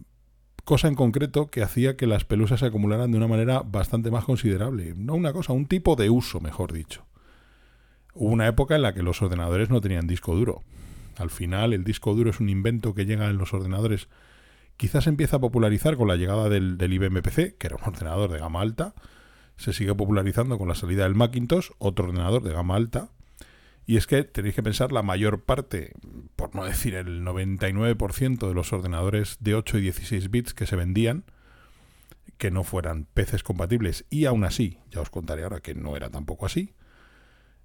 cosa 0.65 0.89
en 0.89 0.95
concreto 0.95 1.49
que 1.49 1.63
hacía 1.63 1.95
que 1.99 2.07
las 2.07 2.25
pelusas 2.25 2.61
se 2.61 2.67
acumularan 2.67 3.11
de 3.11 3.19
una 3.19 3.29
manera 3.29 3.61
bastante 3.61 4.11
más 4.11 4.25
considerable. 4.25 4.95
No 4.97 5.13
una 5.15 5.35
cosa, 5.35 5.53
un 5.53 5.67
tipo 5.67 5.95
de 5.95 6.09
uso, 6.09 6.41
mejor 6.41 6.73
dicho. 6.73 7.05
Hubo 8.15 8.31
una 8.31 8.47
época 8.47 8.77
en 8.77 8.83
la 8.83 8.95
que 8.95 9.03
los 9.03 9.21
ordenadores 9.21 9.69
no 9.69 9.83
tenían 9.83 10.07
disco 10.07 10.35
duro. 10.35 10.63
Al 11.17 11.31
final, 11.31 11.73
el 11.73 11.85
disco 11.85 12.15
duro 12.15 12.31
es 12.31 12.41
un 12.41 12.49
invento 12.49 12.95
que 12.95 13.07
llega 13.07 13.29
en 13.29 13.39
los 13.39 13.55
ordenadores. 13.55 14.09
Quizás 14.77 15.07
empieza 15.07 15.37
a 15.37 15.41
popularizar 15.41 15.97
con 15.97 16.09
la 16.09 16.17
llegada 16.17 16.49
del, 16.49 16.79
del 16.79 16.93
IBM 16.93 17.23
PC, 17.23 17.57
que 17.57 17.67
era 17.67 17.77
un 17.77 17.85
ordenador 17.85 18.31
de 18.31 18.39
gama 18.39 18.61
alta. 18.61 18.95
Se 19.57 19.73
sigue 19.73 19.95
popularizando 19.95 20.59
con 20.59 20.69
la 20.69 20.75
salida 20.75 21.05
del 21.05 21.15
Macintosh, 21.15 21.71
otro 21.79 22.07
ordenador 22.07 22.43
de 22.43 22.53
gama 22.53 22.77
alta. 22.77 23.11
Y 23.87 23.97
es 23.97 24.07
que 24.07 24.25
tenéis 24.25 24.55
que 24.55 24.63
pensar 24.63 24.93
la 24.93 25.03
mayor 25.03 25.45
parte, 25.45 25.93
por 26.37 26.55
no 26.55 26.65
decir 26.65 26.95
el 26.95 27.23
99% 27.23 28.49
de 28.49 28.55
los 28.55 28.73
ordenadores 28.73 29.37
de 29.41 29.55
8 29.55 29.79
y 29.79 29.83
16 29.83 30.31
bits 30.31 30.55
que 30.55 30.67
se 30.67 30.77
vendían, 30.77 31.25
que 32.39 32.51
no 32.51 32.65
fueran 32.65 33.07
PCs 33.13 33.43
compatibles, 33.43 34.07
y 34.11 34.25
aún 34.25 34.45
así, 34.45 34.79
ya 34.91 35.01
os 35.01 35.11
contaré 35.11 35.45
ahora 35.45 35.61
que 35.61 35.75
no 35.75 35.97
era 35.97 36.11
tampoco 36.11 36.47
así, 36.47 36.75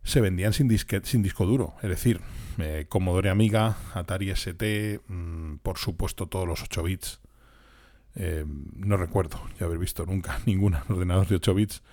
se 0.04 0.22
vendían 0.22 0.54
sin, 0.54 0.70
sin 1.04 1.22
disco 1.22 1.46
duro. 1.46 1.76
Es 1.82 1.90
decir, 1.90 2.22
eh, 2.58 2.86
Commodore 2.90 3.30
Amiga, 3.30 3.78
Atari 3.94 4.30
ST, 4.32 5.02
mmm, 5.08 5.58
por 5.58 5.78
supuesto 5.78 6.28
todos 6.28 6.48
los 6.48 6.64
8 6.64 6.84
bits. 6.84 7.20
Eh, 8.16 8.46
no 8.76 8.98
recuerdo 8.98 9.40
ya 9.60 9.66
haber 9.66 9.78
visto 9.78 10.06
nunca 10.06 10.40
ningún 10.46 10.76
ordenador 10.76 11.28
de 11.28 11.36
8 11.36 11.54
bits 11.54 11.84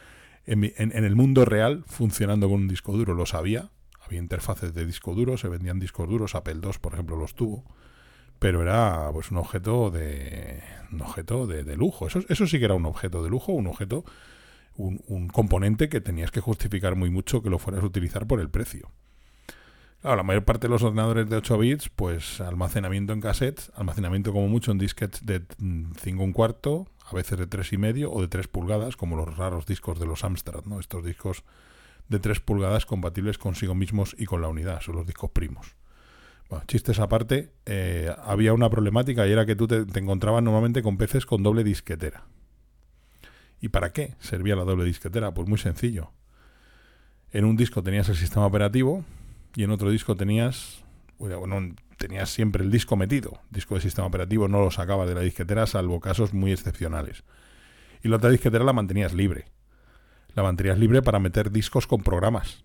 en, 0.46 0.64
en, 0.64 0.96
en, 0.96 1.04
el 1.04 1.14
mundo 1.14 1.44
real 1.44 1.84
funcionando 1.86 2.48
con 2.48 2.62
un 2.62 2.68
disco 2.68 2.92
duro. 2.92 3.14
Lo 3.14 3.26
sabía. 3.26 3.70
Había 4.00 4.20
interfaces 4.20 4.72
de 4.72 4.86
disco 4.86 5.14
duro, 5.14 5.36
se 5.36 5.48
vendían 5.48 5.80
discos 5.80 6.08
duros. 6.08 6.36
Apple 6.36 6.60
II, 6.62 6.70
por 6.80 6.94
ejemplo, 6.94 7.16
los 7.16 7.34
tuvo. 7.34 7.64
Pero 8.38 8.62
era 8.62 9.10
pues 9.12 9.30
un 9.30 9.38
objeto 9.38 9.90
de 9.90 10.62
un 10.92 11.00
objeto 11.00 11.46
de, 11.46 11.64
de 11.64 11.76
lujo. 11.76 12.06
Eso, 12.06 12.20
eso 12.28 12.46
sí 12.46 12.58
que 12.58 12.66
era 12.66 12.74
un 12.74 12.86
objeto 12.86 13.24
de 13.24 13.30
lujo, 13.30 13.52
un 13.52 13.66
objeto 13.66 14.04
un, 14.76 15.28
componente 15.28 15.88
que 15.88 16.00
tenías 16.00 16.30
que 16.30 16.40
justificar 16.40 16.96
muy 16.96 17.10
mucho 17.10 17.42
que 17.42 17.50
lo 17.50 17.58
fueras 17.58 17.82
a 17.82 17.86
utilizar 17.86 18.26
por 18.26 18.40
el 18.40 18.50
precio. 18.50 18.90
Claro, 20.00 20.16
la 20.16 20.22
mayor 20.22 20.44
parte 20.44 20.66
de 20.66 20.70
los 20.70 20.82
ordenadores 20.82 21.28
de 21.28 21.36
8 21.36 21.58
bits, 21.58 21.88
pues 21.88 22.40
almacenamiento 22.40 23.12
en 23.12 23.20
cassettes, 23.20 23.72
almacenamiento 23.74 24.32
como 24.32 24.48
mucho 24.48 24.70
en 24.70 24.78
disquetes 24.78 25.24
de 25.24 25.42
5 26.00 26.22
un 26.22 26.32
cuarto, 26.32 26.86
a 27.10 27.14
veces 27.14 27.38
de 27.38 27.46
3 27.46 27.72
y 27.72 27.78
medio 27.78 28.12
o 28.12 28.20
de 28.20 28.28
3 28.28 28.48
pulgadas, 28.48 28.96
como 28.96 29.16
los 29.16 29.36
raros 29.36 29.66
discos 29.66 29.98
de 29.98 30.06
los 30.06 30.22
Amstrad, 30.22 30.64
¿no? 30.64 30.80
Estos 30.80 31.04
discos 31.04 31.44
de 32.08 32.18
3 32.18 32.40
pulgadas 32.40 32.86
compatibles 32.86 33.38
consigo 33.38 33.74
mismos 33.74 34.14
y 34.18 34.26
con 34.26 34.42
la 34.42 34.48
unidad, 34.48 34.80
son 34.80 34.96
los 34.96 35.06
discos 35.06 35.30
primos. 35.30 35.74
Bueno, 36.48 36.64
chistes 36.68 37.00
aparte, 37.00 37.52
eh, 37.64 38.14
había 38.22 38.52
una 38.52 38.70
problemática 38.70 39.26
y 39.26 39.32
era 39.32 39.46
que 39.46 39.56
tú 39.56 39.66
te, 39.66 39.84
te 39.86 39.98
encontrabas 39.98 40.42
normalmente 40.42 40.82
con 40.82 40.96
PCs 40.96 41.26
con 41.26 41.42
doble 41.42 41.64
disquetera. 41.64 42.24
¿Y 43.60 43.68
para 43.68 43.92
qué 43.92 44.14
servía 44.20 44.56
la 44.56 44.64
doble 44.64 44.84
disquetera? 44.84 45.32
Pues 45.32 45.48
muy 45.48 45.58
sencillo. 45.58 46.12
En 47.32 47.44
un 47.44 47.56
disco 47.56 47.82
tenías 47.82 48.08
el 48.08 48.16
sistema 48.16 48.46
operativo, 48.46 49.04
y 49.56 49.64
en 49.64 49.70
otro 49.70 49.90
disco 49.90 50.14
tenías, 50.16 50.84
bueno, 51.18 51.74
tenías 51.96 52.28
siempre 52.28 52.62
el 52.62 52.70
disco 52.70 52.94
metido. 52.94 53.40
Disco 53.50 53.74
de 53.74 53.80
sistema 53.80 54.06
operativo 54.06 54.48
no 54.48 54.60
lo 54.60 54.70
sacabas 54.70 55.08
de 55.08 55.14
la 55.14 55.22
disquetera 55.22 55.66
salvo 55.66 55.98
casos 55.98 56.34
muy 56.34 56.52
excepcionales. 56.52 57.24
Y 58.02 58.08
la 58.08 58.16
otra 58.16 58.28
disquetera 58.28 58.64
la 58.64 58.74
mantenías 58.74 59.14
libre. 59.14 59.46
La 60.34 60.42
mantenías 60.42 60.78
libre 60.78 61.00
para 61.00 61.18
meter 61.18 61.50
discos 61.50 61.86
con 61.86 62.02
programas. 62.02 62.64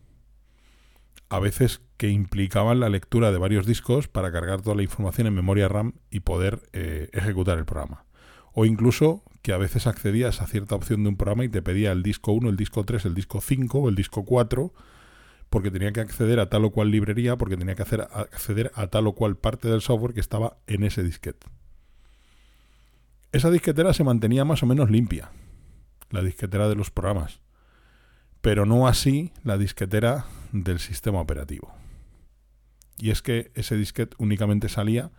A 1.30 1.40
veces 1.40 1.82
que 1.96 2.10
implicaban 2.10 2.82
la 2.82 2.90
lectura 2.90 3.32
de 3.32 3.38
varios 3.38 3.66
discos 3.66 4.10
para 4.10 4.34
cargar 4.34 4.62
toda 4.62 4.76
la 4.76 4.84
información 4.84 5.28
en 5.28 5.34
memoria 5.34 5.70
RAM 5.70 5.94
y 6.10 6.20
poder 6.20 6.62
eh, 6.74 7.10
ejecutar 7.14 7.58
el 7.58 7.64
programa. 7.64 8.04
O 8.52 8.66
incluso 8.66 9.24
que 9.42 9.54
a 9.54 9.58
veces 9.58 9.88
accedías 9.88 10.42
a 10.42 10.48
cierta 10.48 10.76
opción 10.76 11.04
de 11.04 11.10
un 11.10 11.18
programa 11.18 11.44
y 11.44 11.50
te 11.50 11.62
pedía 11.62 11.92
el 11.92 12.04
disco 12.04 12.32
1, 12.32 12.50
el 12.50 12.58
disco 12.58 12.84
3, 12.84 13.06
el 13.06 13.16
disco 13.16 13.42
5 13.42 13.80
o 13.80 13.90
el 13.90 13.96
disco 13.96 14.24
4 14.26 14.74
porque 15.52 15.70
tenía 15.70 15.92
que 15.92 16.00
acceder 16.00 16.40
a 16.40 16.50
tal 16.50 16.64
o 16.64 16.72
cual 16.72 16.92
librería, 16.92 17.36
porque 17.36 17.58
tenía 17.58 17.76
que 17.76 17.82
hacer, 17.82 18.08
acceder 18.10 18.72
a 18.74 18.88
tal 18.88 19.06
o 19.08 19.16
cual 19.16 19.36
parte 19.36 19.68
del 19.68 19.82
software 19.82 20.14
que 20.14 20.22
estaba 20.22 20.56
en 20.66 20.86
ese 20.86 21.04
disquete. 21.04 21.46
Esa 23.34 23.52
disquetera 23.52 23.94
se 23.94 24.06
mantenía 24.06 24.46
más 24.46 24.64
o 24.64 24.66
menos 24.66 24.90
limpia, 24.90 25.30
la 26.10 26.22
disquetera 26.22 26.70
de 26.70 26.76
los 26.76 26.90
programas, 26.90 27.42
pero 28.40 28.66
no 28.66 28.88
así 28.88 29.34
la 29.44 29.58
disquetera 29.58 30.26
del 30.54 30.80
sistema 30.80 31.20
operativo. 31.20 31.76
Y 32.98 33.10
es 33.10 33.22
que 33.22 33.52
ese 33.54 33.76
disquete 33.76 34.16
únicamente 34.20 34.70
salía 34.70 35.12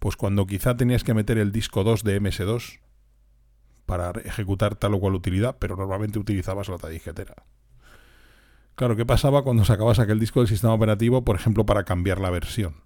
pues 0.00 0.16
cuando 0.16 0.46
quizá 0.46 0.76
tenías 0.76 1.04
que 1.04 1.14
meter 1.14 1.38
el 1.38 1.52
disco 1.52 1.84
2 1.84 2.02
de 2.02 2.20
MS2 2.20 2.80
para 3.86 4.10
ejecutar 4.20 4.74
tal 4.74 4.94
o 4.94 5.00
cual 5.00 5.14
utilidad, 5.14 5.56
pero 5.58 5.76
normalmente 5.76 6.18
utilizabas 6.18 6.68
la 6.68 6.88
disquetera. 6.88 7.34
Claro, 8.74 8.94
¿qué 8.94 9.06
pasaba 9.06 9.42
cuando 9.42 9.64
sacabas 9.64 9.98
aquel 9.98 10.20
disco 10.20 10.40
del 10.40 10.48
sistema 10.48 10.74
operativo, 10.74 11.24
por 11.24 11.36
ejemplo, 11.36 11.64
para 11.64 11.84
cambiar 11.84 12.20
la 12.20 12.28
versión? 12.28 12.82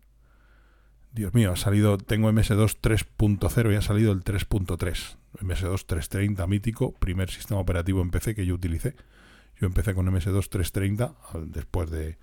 Dios 1.13 1.35
mío, 1.35 1.51
ha 1.51 1.57
salido, 1.57 1.99
tengo 1.99 2.31
MS2 2.31 2.79
3.0 2.81 3.73
y 3.73 3.75
ha 3.75 3.83
salido 3.83 4.13
el 4.13 4.23
3.3. 4.23 5.17
MS2 5.41 5.85
330 5.87 6.47
mítico, 6.47 6.95
primer 6.95 7.31
sistema 7.31 7.61
operativo 7.61 8.01
en 8.03 8.11
PC 8.11 8.37
que 8.37 8.47
yo 8.47 8.55
utilicé. 8.55 8.95
Yo 9.61 9.67
empecé 9.67 9.95
con 9.95 10.07
MS2 10.07 10.49
330 10.49 11.15
después 11.47 11.91
de 11.91 12.19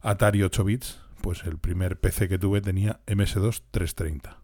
Atari 0.00 0.42
8 0.42 0.64
bits, 0.64 0.98
pues 1.20 1.44
el 1.44 1.58
primer 1.58 2.00
PC 2.00 2.28
que 2.28 2.38
tuve 2.38 2.60
tenía 2.60 3.00
MS2 3.06 3.62
330. 3.70 4.40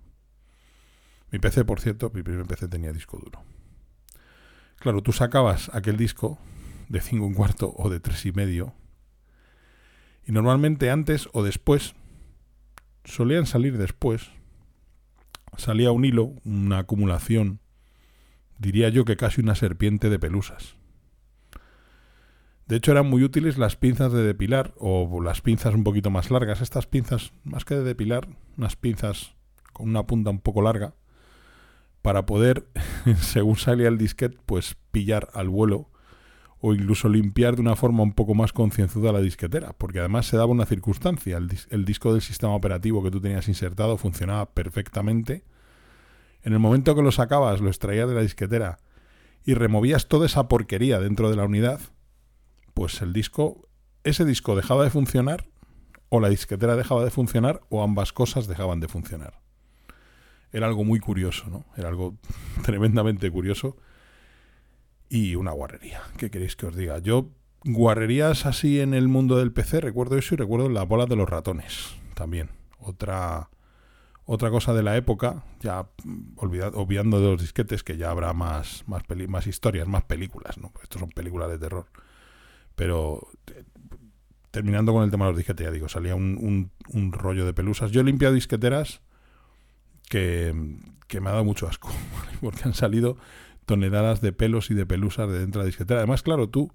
Mi 1.32 1.38
PC, 1.40 1.64
por 1.64 1.80
cierto, 1.80 2.12
mi 2.14 2.22
primer 2.22 2.46
PC 2.46 2.68
tenía 2.68 2.92
disco 2.92 3.18
duro. 3.18 3.42
Claro, 4.82 5.00
tú 5.00 5.12
sacabas 5.12 5.70
aquel 5.72 5.96
disco 5.96 6.40
de 6.88 7.00
5 7.00 7.24
un 7.24 7.34
cuarto 7.34 7.72
o 7.76 7.88
de 7.88 8.00
3 8.00 8.26
y 8.26 8.32
medio. 8.32 8.74
Y 10.26 10.32
normalmente 10.32 10.90
antes 10.90 11.28
o 11.32 11.44
después, 11.44 11.94
solían 13.04 13.46
salir 13.46 13.78
después, 13.78 14.32
salía 15.56 15.92
un 15.92 16.04
hilo, 16.04 16.34
una 16.44 16.78
acumulación, 16.78 17.60
diría 18.58 18.88
yo 18.88 19.04
que 19.04 19.16
casi 19.16 19.40
una 19.40 19.54
serpiente 19.54 20.10
de 20.10 20.18
pelusas. 20.18 20.74
De 22.66 22.74
hecho 22.74 22.90
eran 22.90 23.06
muy 23.06 23.22
útiles 23.22 23.58
las 23.58 23.76
pinzas 23.76 24.12
de 24.12 24.24
depilar 24.24 24.74
o 24.78 25.22
las 25.22 25.42
pinzas 25.42 25.76
un 25.76 25.84
poquito 25.84 26.10
más 26.10 26.32
largas. 26.32 26.60
Estas 26.60 26.88
pinzas, 26.88 27.32
más 27.44 27.64
que 27.64 27.76
de 27.76 27.84
depilar, 27.84 28.26
unas 28.58 28.74
pinzas 28.74 29.36
con 29.72 29.88
una 29.88 30.08
punta 30.08 30.30
un 30.30 30.40
poco 30.40 30.60
larga, 30.60 30.96
para 32.02 32.26
poder, 32.26 32.66
según 33.20 33.56
salía 33.56 33.88
el 33.88 33.98
disquete, 33.98 34.36
pues 34.44 34.76
pillar 34.90 35.28
al 35.32 35.48
vuelo 35.48 35.88
o 36.64 36.72
incluso 36.74 37.08
limpiar 37.08 37.56
de 37.56 37.60
una 37.60 37.74
forma 37.74 38.04
un 38.04 38.12
poco 38.12 38.34
más 38.34 38.52
concienzuda 38.52 39.12
la 39.12 39.20
disquetera, 39.20 39.72
porque 39.72 39.98
además 39.98 40.26
se 40.26 40.36
daba 40.36 40.52
una 40.52 40.64
circunstancia, 40.64 41.36
el, 41.36 41.84
disco 41.84 42.12
del 42.12 42.22
sistema 42.22 42.54
operativo 42.54 43.02
que 43.02 43.10
tú 43.10 43.20
tenías 43.20 43.48
insertado 43.48 43.96
funcionaba 43.96 44.46
perfectamente. 44.54 45.44
En 46.44 46.52
el 46.52 46.60
momento 46.60 46.94
que 46.94 47.02
lo 47.02 47.10
sacabas, 47.10 47.60
lo 47.60 47.68
extraías 47.68 48.08
de 48.08 48.14
la 48.14 48.20
disquetera 48.20 48.78
y 49.44 49.54
removías 49.54 50.06
toda 50.06 50.26
esa 50.26 50.46
porquería 50.46 51.00
dentro 51.00 51.30
de 51.30 51.36
la 51.36 51.44
unidad, 51.44 51.80
pues 52.74 53.02
el 53.02 53.12
disco, 53.12 53.68
ese 54.04 54.24
disco 54.24 54.54
dejaba 54.54 54.84
de 54.84 54.90
funcionar, 54.90 55.48
o 56.10 56.20
la 56.20 56.28
disquetera 56.28 56.76
dejaba 56.76 57.02
de 57.02 57.10
funcionar, 57.10 57.62
o 57.70 57.82
ambas 57.82 58.12
cosas 58.12 58.46
dejaban 58.46 58.78
de 58.78 58.86
funcionar. 58.86 59.41
Era 60.52 60.66
algo 60.66 60.84
muy 60.84 61.00
curioso, 61.00 61.48
¿no? 61.48 61.64
Era 61.76 61.88
algo 61.88 62.16
tremendamente 62.62 63.30
curioso 63.30 63.76
y 65.08 65.34
una 65.34 65.52
guarrería. 65.52 66.02
¿Qué 66.16 66.30
queréis 66.30 66.56
que 66.56 66.66
os 66.66 66.76
diga? 66.76 66.98
Yo, 66.98 67.30
guarrerías 67.64 68.46
así 68.46 68.80
en 68.80 68.94
el 68.94 69.08
mundo 69.08 69.38
del 69.38 69.52
PC, 69.52 69.80
recuerdo 69.80 70.16
eso 70.16 70.34
y 70.34 70.38
recuerdo 70.38 70.68
las 70.68 70.86
bolas 70.88 71.08
de 71.08 71.16
los 71.16 71.28
ratones 71.28 71.94
también. 72.14 72.50
Otra, 72.78 73.50
otra 74.24 74.50
cosa 74.50 74.74
de 74.74 74.82
la 74.82 74.96
época, 74.96 75.44
ya 75.60 75.88
obviando 76.36 77.20
de 77.20 77.26
los 77.26 77.40
disquetes, 77.40 77.82
que 77.82 77.96
ya 77.96 78.10
habrá 78.10 78.32
más, 78.32 78.84
más, 78.86 79.02
más 79.28 79.46
historias, 79.46 79.86
más 79.86 80.04
películas, 80.04 80.58
¿no? 80.58 80.72
Estos 80.82 81.00
son 81.00 81.10
películas 81.10 81.50
de 81.50 81.58
terror. 81.58 81.86
Pero 82.74 83.28
terminando 84.50 84.92
con 84.92 85.04
el 85.04 85.10
tema 85.10 85.26
de 85.26 85.32
los 85.32 85.38
disquetes, 85.38 85.66
ya 85.66 85.70
digo, 85.70 85.88
salía 85.88 86.14
un, 86.14 86.70
un, 86.92 87.12
rollo 87.12 87.46
de 87.46 87.54
pelusas. 87.54 87.90
Yo 87.90 88.00
he 88.00 88.04
limpiado 88.04 88.34
disqueteras 88.34 89.00
que, 90.12 91.20
me 91.20 91.28
ha 91.28 91.32
dado 91.32 91.44
mucho 91.44 91.66
asco, 91.66 91.90
porque 92.40 92.62
han 92.64 92.74
salido 92.74 93.16
toneladas 93.64 94.20
de 94.20 94.32
pelos 94.32 94.70
y 94.70 94.74
de 94.74 94.84
pelusas 94.84 95.30
de 95.30 95.38
dentro 95.38 95.60
de 95.60 95.64
la 95.64 95.66
disquetera. 95.68 96.00
Además, 96.00 96.22
claro, 96.22 96.48
tú 96.48 96.70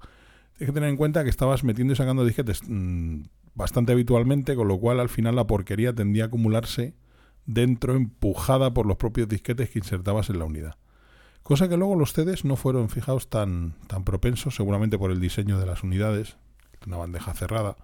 tienes 0.58 0.72
que 0.72 0.74
tener 0.74 0.90
en 0.90 0.98
cuenta 0.98 1.24
que 1.24 1.30
estabas 1.30 1.64
metiendo 1.64 1.94
y 1.94 1.96
sacando 1.96 2.26
disquetes 2.26 2.62
mm, 2.68 3.24
bastante 3.54 3.92
habitualmente, 3.92 4.56
con 4.56 4.68
lo 4.68 4.80
cual 4.80 5.00
al 5.00 5.10
final 5.10 5.36
la 5.36 5.46
porquería 5.46 5.94
tendía 5.94 6.24
a 6.24 6.28
acumularse 6.28 6.96
dentro, 7.46 7.96
empujada 7.96 8.74
por 8.74 8.88
los 8.88 8.98
propios 8.98 9.28
disquetes 9.28 9.70
que 9.70 9.80
insertabas 9.80 10.30
en 10.30 10.40
la 10.40 10.46
unidad. 10.46 10.76
Cosa 11.44 11.70
que 11.70 11.78
luego 11.78 11.96
los 11.96 12.12
CDs 12.12 12.44
no 12.44 12.56
fueron, 12.56 12.90
fijaos, 12.90 13.30
tan, 13.30 13.76
tan 13.88 14.04
propensos, 14.04 14.56
seguramente 14.56 14.98
por 14.98 15.12
el 15.12 15.22
diseño 15.22 15.60
de 15.60 15.66
las 15.66 15.84
unidades, 15.84 16.38
una 16.86 16.98
bandeja 16.98 17.34
cerrada, 17.34 17.78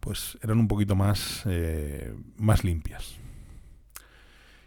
pues 0.00 0.38
eran 0.42 0.58
un 0.58 0.68
poquito 0.68 0.94
más, 0.94 1.42
eh, 1.46 2.14
más 2.36 2.64
limpias. 2.64 3.18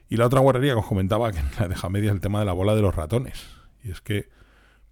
Y 0.10 0.18
la 0.18 0.26
otra 0.26 0.40
guarrería 0.40 0.74
que 0.74 0.80
os 0.80 0.86
comentaba, 0.86 1.32
que 1.32 1.42
la 1.60 1.68
deja 1.68 1.90
media, 1.90 2.12
el 2.12 2.22
tema 2.22 2.40
de 2.40 2.46
la 2.46 2.54
bola 2.54 2.76
de 2.76 2.82
los 2.82 2.96
ratones. 2.96 3.48
Y 3.84 3.92
es 3.92 4.02
que, 4.02 4.30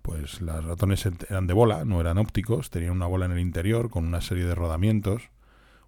pues, 0.01 0.41
los 0.41 0.63
ratones 0.63 1.05
eran 1.05 1.47
de 1.47 1.53
bola, 1.53 1.85
no 1.85 2.01
eran 2.01 2.17
ópticos, 2.17 2.69
tenían 2.69 2.91
una 2.91 3.07
bola 3.07 3.25
en 3.25 3.33
el 3.33 3.39
interior 3.39 3.89
con 3.89 4.05
una 4.05 4.21
serie 4.21 4.45
de 4.45 4.55
rodamientos, 4.55 5.29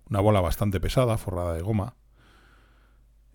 una 0.09 0.19
bola 0.19 0.41
bastante 0.41 0.79
pesada, 0.79 1.17
forrada 1.17 1.53
de 1.53 1.61
goma. 1.61 1.95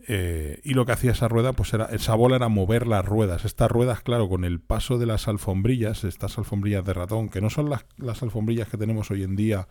Eh, 0.09 0.61
y 0.65 0.75
lo 0.75 0.85
que 0.85 0.93
hacía 0.93 1.13
esa 1.13 1.29
rueda, 1.29 1.53
pues 1.53 1.73
era, 1.75 1.85
esa 1.87 2.15
bola 2.15 2.37
era 2.37 2.49
mover 2.49 2.87
las 2.87 3.05
ruedas. 3.05 3.45
Estas 3.45 3.71
ruedas, 3.71 4.01
claro, 4.01 4.29
con 4.29 4.45
el 4.45 4.61
paso 4.61 4.99
de 4.99 5.07
las 5.07 5.29
alfombrillas, 5.29 6.03
estas 6.05 6.39
alfombrillas 6.39 6.85
de 6.85 6.93
ratón, 6.93 7.29
que 7.29 7.41
no 7.41 7.51
son 7.51 7.71
las, 7.71 7.87
las 7.99 8.23
alfombrillas 8.23 8.69
que 8.69 8.79
tenemos 8.79 9.11
hoy 9.11 9.23
en 9.23 9.37
día 9.37 9.69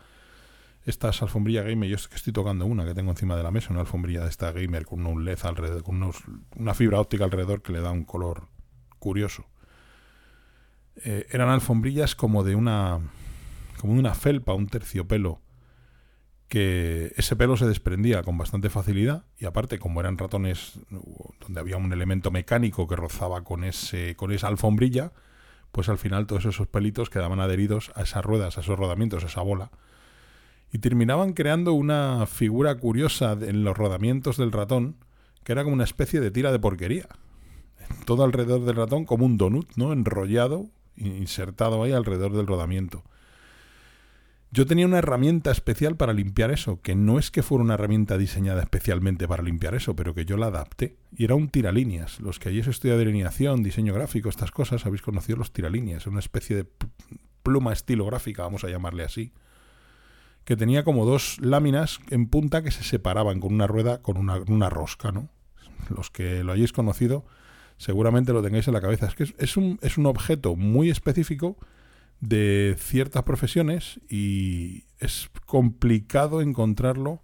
estas 0.85 1.21
alfombrilla 1.21 1.61
gamer, 1.61 1.89
yo 1.89 1.95
estoy 1.95 2.33
tocando 2.33 2.65
una 2.65 2.85
que 2.85 2.93
tengo 2.93 3.11
encima 3.11 3.35
de 3.35 3.43
la 3.43 3.51
mesa, 3.51 3.69
una 3.71 3.81
alfombrilla 3.81 4.23
de 4.23 4.29
esta 4.29 4.51
gamer 4.51 4.85
con 4.85 5.05
un 5.05 5.23
LED 5.25 5.39
alrededor, 5.43 5.83
con 5.83 6.11
una 6.55 6.73
fibra 6.73 6.99
óptica 6.99 7.23
alrededor 7.23 7.61
que 7.61 7.71
le 7.71 7.81
da 7.81 7.91
un 7.91 8.03
color 8.03 8.47
curioso. 8.97 9.45
Eh, 10.95 11.27
eran 11.31 11.49
alfombrillas 11.49 12.15
como 12.15 12.43
de 12.43 12.55
una 12.55 12.99
como 13.79 13.93
de 13.93 13.99
una 13.99 14.13
felpa, 14.13 14.53
un 14.53 14.67
terciopelo, 14.67 15.41
que 16.47 17.13
ese 17.15 17.35
pelo 17.35 17.57
se 17.57 17.65
desprendía 17.65 18.21
con 18.23 18.37
bastante 18.37 18.69
facilidad 18.69 19.25
y 19.37 19.45
aparte 19.45 19.79
como 19.79 19.99
eran 19.99 20.17
ratones 20.17 20.79
donde 21.39 21.59
había 21.59 21.77
un 21.77 21.91
elemento 21.93 22.29
mecánico 22.29 22.87
que 22.87 22.95
rozaba 22.95 23.43
con 23.43 23.63
ese 23.63 24.15
con 24.15 24.31
esa 24.31 24.47
alfombrilla, 24.47 25.13
pues 25.71 25.89
al 25.89 25.97
final 25.97 26.27
todos 26.27 26.45
esos 26.45 26.67
pelitos 26.67 27.09
quedaban 27.09 27.39
adheridos 27.39 27.91
a 27.95 28.01
esas 28.01 28.25
ruedas, 28.25 28.57
a 28.57 28.61
esos 28.61 28.77
rodamientos, 28.77 29.23
a 29.23 29.27
esa 29.27 29.41
bola 29.41 29.71
y 30.71 30.79
terminaban 30.79 31.33
creando 31.33 31.73
una 31.73 32.25
figura 32.25 32.75
curiosa 32.75 33.37
en 33.41 33.63
los 33.63 33.77
rodamientos 33.77 34.37
del 34.37 34.51
ratón, 34.51 34.95
que 35.43 35.51
era 35.51 35.63
como 35.63 35.73
una 35.73 35.83
especie 35.83 36.21
de 36.21 36.31
tira 36.31 36.51
de 36.51 36.59
porquería. 36.59 37.07
Todo 38.05 38.23
alrededor 38.23 38.63
del 38.63 38.75
ratón 38.75 39.05
como 39.05 39.25
un 39.25 39.37
donut, 39.37 39.69
¿no? 39.75 39.91
Enrollado, 39.91 40.69
insertado 40.95 41.83
ahí 41.83 41.91
alrededor 41.91 42.33
del 42.33 42.47
rodamiento. 42.47 43.03
Yo 44.53 44.65
tenía 44.65 44.85
una 44.85 44.97
herramienta 44.97 45.49
especial 45.49 45.95
para 45.95 46.11
limpiar 46.11 46.51
eso, 46.51 46.81
que 46.81 46.93
no 46.93 47.19
es 47.19 47.31
que 47.31 47.41
fuera 47.41 47.63
una 47.63 47.75
herramienta 47.75 48.17
diseñada 48.17 48.61
especialmente 48.61 49.25
para 49.25 49.43
limpiar 49.43 49.75
eso, 49.75 49.95
pero 49.95 50.13
que 50.13 50.25
yo 50.25 50.35
la 50.35 50.47
adapté. 50.47 50.97
Y 51.15 51.23
era 51.23 51.35
un 51.35 51.47
tiralíneas. 51.47 52.19
Los 52.19 52.37
que 52.37 52.49
hayáis 52.49 52.67
estudiado 52.67 52.99
delineación, 52.99 53.63
diseño 53.63 53.93
gráfico, 53.93 54.27
estas 54.27 54.51
cosas, 54.51 54.85
habéis 54.85 55.01
conocido 55.01 55.37
los 55.37 55.53
tiralíneas. 55.53 56.05
Una 56.05 56.19
especie 56.19 56.57
de 56.57 56.67
pluma 57.43 57.71
estilográfica, 57.71 58.43
vamos 58.43 58.65
a 58.65 58.69
llamarle 58.69 59.03
así, 59.03 59.31
que 60.45 60.57
tenía 60.57 60.83
como 60.83 61.05
dos 61.05 61.37
láminas 61.39 61.99
en 62.09 62.27
punta 62.27 62.63
que 62.63 62.71
se 62.71 62.83
separaban 62.83 63.39
con 63.39 63.53
una 63.53 63.67
rueda, 63.67 64.01
con 64.01 64.17
una, 64.17 64.69
rosca, 64.69 65.11
¿no? 65.11 65.29
Los 65.89 66.09
que 66.09 66.43
lo 66.43 66.53
hayáis 66.53 66.73
conocido 66.73 67.25
seguramente 67.77 68.31
lo 68.31 68.43
tengáis 68.43 68.67
en 68.67 68.75
la 68.75 68.81
cabeza. 68.81 69.07
Es 69.07 69.15
que 69.15 69.25
es, 69.37 69.57
un, 69.57 69.79
es 69.81 69.97
un 69.97 70.05
objeto 70.05 70.55
muy 70.55 70.89
específico 70.91 71.57
de 72.19 72.75
ciertas 72.77 73.23
profesiones 73.23 73.99
y 74.07 74.85
es 74.99 75.29
complicado 75.45 76.41
encontrarlo. 76.41 77.23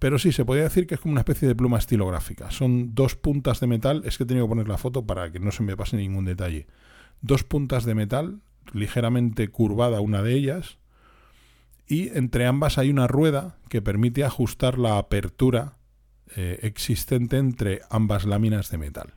Pero 0.00 0.18
sí, 0.18 0.32
se 0.32 0.44
podría 0.44 0.64
decir 0.64 0.86
que 0.86 0.94
es 0.94 1.00
como 1.00 1.12
una 1.12 1.22
especie 1.22 1.48
de 1.48 1.54
pluma 1.54 1.78
estilográfica. 1.78 2.50
Son 2.50 2.94
dos 2.94 3.16
puntas 3.16 3.60
de 3.60 3.66
metal, 3.66 4.02
es 4.04 4.16
que 4.16 4.24
he 4.24 4.26
tenido 4.26 4.46
que 4.46 4.50
poner 4.50 4.68
la 4.68 4.78
foto 4.78 5.06
para 5.06 5.30
que 5.32 5.40
no 5.40 5.50
se 5.50 5.62
me 5.62 5.76
pase 5.76 5.96
ningún 5.96 6.24
detalle. 6.24 6.66
Dos 7.20 7.42
puntas 7.42 7.84
de 7.84 7.94
metal, 7.94 8.40
ligeramente 8.72 9.48
curvada 9.48 10.00
una 10.00 10.22
de 10.22 10.34
ellas, 10.34 10.77
y 11.88 12.08
entre 12.16 12.46
ambas 12.46 12.78
hay 12.78 12.90
una 12.90 13.06
rueda 13.06 13.56
que 13.68 13.82
permite 13.82 14.22
ajustar 14.22 14.78
la 14.78 14.98
apertura 14.98 15.78
eh, 16.36 16.60
existente 16.62 17.38
entre 17.38 17.80
ambas 17.88 18.26
láminas 18.26 18.70
de 18.70 18.78
metal. 18.78 19.14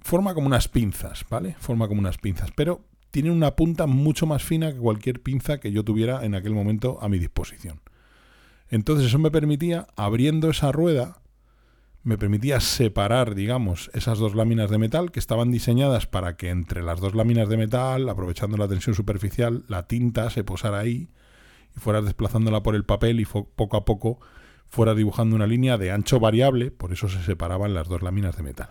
Forma 0.00 0.32
como 0.32 0.46
unas 0.46 0.68
pinzas, 0.68 1.26
¿vale? 1.28 1.56
Forma 1.58 1.86
como 1.86 2.00
unas 2.00 2.18
pinzas, 2.18 2.50
pero 2.56 2.84
tiene 3.10 3.30
una 3.30 3.54
punta 3.56 3.86
mucho 3.86 4.26
más 4.26 4.42
fina 4.42 4.72
que 4.72 4.78
cualquier 4.78 5.22
pinza 5.22 5.58
que 5.58 5.70
yo 5.70 5.84
tuviera 5.84 6.24
en 6.24 6.34
aquel 6.34 6.54
momento 6.54 6.98
a 7.02 7.08
mi 7.08 7.18
disposición. 7.18 7.80
Entonces 8.70 9.06
eso 9.06 9.18
me 9.18 9.30
permitía, 9.30 9.86
abriendo 9.96 10.50
esa 10.50 10.72
rueda, 10.72 11.20
me 12.02 12.16
permitía 12.16 12.60
separar, 12.60 13.34
digamos, 13.34 13.90
esas 13.92 14.18
dos 14.18 14.34
láminas 14.34 14.70
de 14.70 14.78
metal 14.78 15.10
que 15.10 15.18
estaban 15.18 15.50
diseñadas 15.50 16.06
para 16.06 16.36
que 16.36 16.48
entre 16.48 16.82
las 16.82 17.00
dos 17.00 17.14
láminas 17.14 17.48
de 17.48 17.56
metal, 17.56 18.08
aprovechando 18.08 18.56
la 18.56 18.68
tensión 18.68 18.94
superficial, 18.94 19.64
la 19.68 19.86
tinta 19.86 20.30
se 20.30 20.44
posara 20.44 20.78
ahí 20.78 21.10
fueras 21.78 22.04
desplazándola 22.04 22.62
por 22.62 22.74
el 22.74 22.84
papel 22.84 23.20
y 23.20 23.24
poco 23.24 23.76
a 23.76 23.84
poco 23.84 24.20
fuera 24.68 24.94
dibujando 24.94 25.34
una 25.34 25.46
línea 25.46 25.78
de 25.78 25.90
ancho 25.90 26.20
variable, 26.20 26.70
por 26.70 26.92
eso 26.92 27.08
se 27.08 27.22
separaban 27.22 27.74
las 27.74 27.88
dos 27.88 28.02
láminas 28.02 28.36
de 28.36 28.42
metal. 28.42 28.68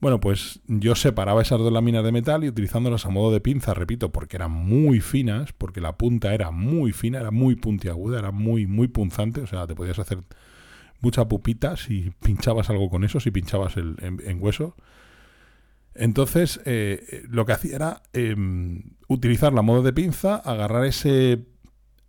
Bueno, 0.00 0.18
pues 0.18 0.60
yo 0.66 0.96
separaba 0.96 1.42
esas 1.42 1.60
dos 1.60 1.72
láminas 1.72 2.02
de 2.02 2.10
metal 2.10 2.42
y 2.42 2.48
utilizándolas 2.48 3.06
a 3.06 3.10
modo 3.10 3.32
de 3.32 3.40
pinza, 3.40 3.72
repito, 3.72 4.10
porque 4.10 4.36
eran 4.36 4.50
muy 4.50 5.00
finas, 5.00 5.52
porque 5.52 5.80
la 5.80 5.96
punta 5.96 6.34
era 6.34 6.50
muy 6.50 6.90
fina, 6.90 7.20
era 7.20 7.30
muy 7.30 7.54
puntiaguda, 7.54 8.18
era 8.18 8.32
muy, 8.32 8.66
muy 8.66 8.88
punzante, 8.88 9.42
o 9.42 9.46
sea, 9.46 9.66
te 9.68 9.76
podías 9.76 10.00
hacer 10.00 10.18
mucha 11.00 11.28
pupita 11.28 11.76
si 11.76 12.12
pinchabas 12.20 12.68
algo 12.68 12.90
con 12.90 13.04
eso, 13.04 13.20
si 13.20 13.30
pinchabas 13.30 13.76
el, 13.76 13.94
en, 14.00 14.42
hueso. 14.42 14.74
Entonces, 15.94 16.60
eh, 16.64 17.22
lo 17.28 17.46
que 17.46 17.52
hacía 17.52 17.76
era 17.76 18.02
eh, 18.12 18.34
utilizarla 19.06 19.60
a 19.60 19.62
modo 19.62 19.82
de 19.82 19.92
pinza, 19.92 20.34
agarrar 20.34 20.84
ese, 20.84 21.44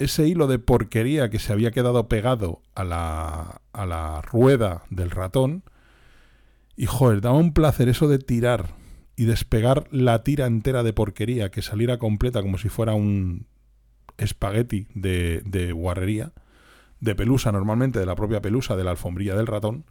ese 0.04 0.28
hilo 0.28 0.48
de 0.48 0.60
porquería 0.60 1.30
que 1.30 1.40
se 1.40 1.54
había 1.54 1.72
quedado 1.72 2.08
pegado 2.08 2.62
a 2.76 2.84
la, 2.84 3.62
a 3.74 3.86
la 3.86 4.22
rueda 4.22 4.84
del 4.90 5.12
ratón, 5.12 5.64
y 6.76 6.86
joder, 6.86 7.22
daba 7.22 7.38
un 7.38 7.54
placer 7.54 7.90
eso 7.90 8.08
de 8.08 8.20
tirar 8.20 8.76
y 9.16 9.26
despegar 9.26 9.86
la 9.92 10.24
tira 10.24 10.48
entera 10.48 10.84
de 10.84 10.94
porquería 10.94 11.52
que 11.52 11.62
saliera 11.62 12.00
completa 12.00 12.42
como 12.42 12.58
si 12.58 12.70
fuera 12.70 12.94
un 12.94 13.46
espagueti 14.18 14.88
de, 14.94 15.42
de 15.46 15.72
guarrería, 15.72 16.34
de 17.00 17.16
pelusa 17.16 17.52
normalmente, 17.52 18.00
de 18.00 18.06
la 18.06 18.16
propia 18.16 18.42
pelusa, 18.42 18.76
de 18.76 18.84
la 18.84 18.92
alfombrilla 18.92 19.36
del 19.36 19.48
ratón, 19.48 19.86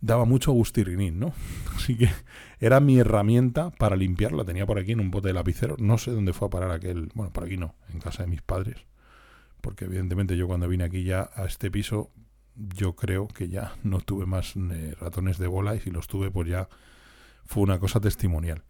daba 0.00 0.24
mucho 0.24 0.52
gustirrinín, 0.52 1.18
¿no? 1.18 1.32
Así 1.76 1.96
que 1.96 2.10
era 2.60 2.80
mi 2.80 2.98
herramienta 2.98 3.70
para 3.70 3.96
limpiar, 3.96 4.32
la 4.32 4.44
tenía 4.44 4.66
por 4.66 4.78
aquí 4.78 4.92
en 4.92 5.00
un 5.00 5.10
bote 5.10 5.28
de 5.28 5.34
lapicero, 5.34 5.76
no 5.78 5.98
sé 5.98 6.10
dónde 6.10 6.32
fue 6.32 6.48
a 6.48 6.50
parar 6.50 6.70
aquel, 6.70 7.10
bueno, 7.14 7.32
por 7.32 7.44
aquí 7.44 7.56
no, 7.56 7.74
en 7.92 8.00
casa 8.00 8.22
de 8.22 8.28
mis 8.28 8.42
padres, 8.42 8.76
porque 9.66 9.86
evidentemente 9.86 10.36
yo 10.36 10.46
cuando 10.46 10.68
vine 10.68 10.84
aquí 10.84 11.02
ya 11.02 11.28
a 11.34 11.44
este 11.44 11.72
piso 11.72 12.12
yo 12.54 12.94
creo 12.94 13.26
que 13.26 13.48
ya 13.48 13.74
no 13.82 14.00
tuve 14.00 14.24
más 14.24 14.54
eh, 14.54 14.94
ratones 15.00 15.38
de 15.38 15.48
bola 15.48 15.74
y 15.74 15.80
si 15.80 15.90
los 15.90 16.06
tuve 16.06 16.30
pues 16.30 16.48
ya 16.48 16.68
fue 17.46 17.64
una 17.64 17.80
cosa 17.80 17.98
testimonial. 17.98 18.62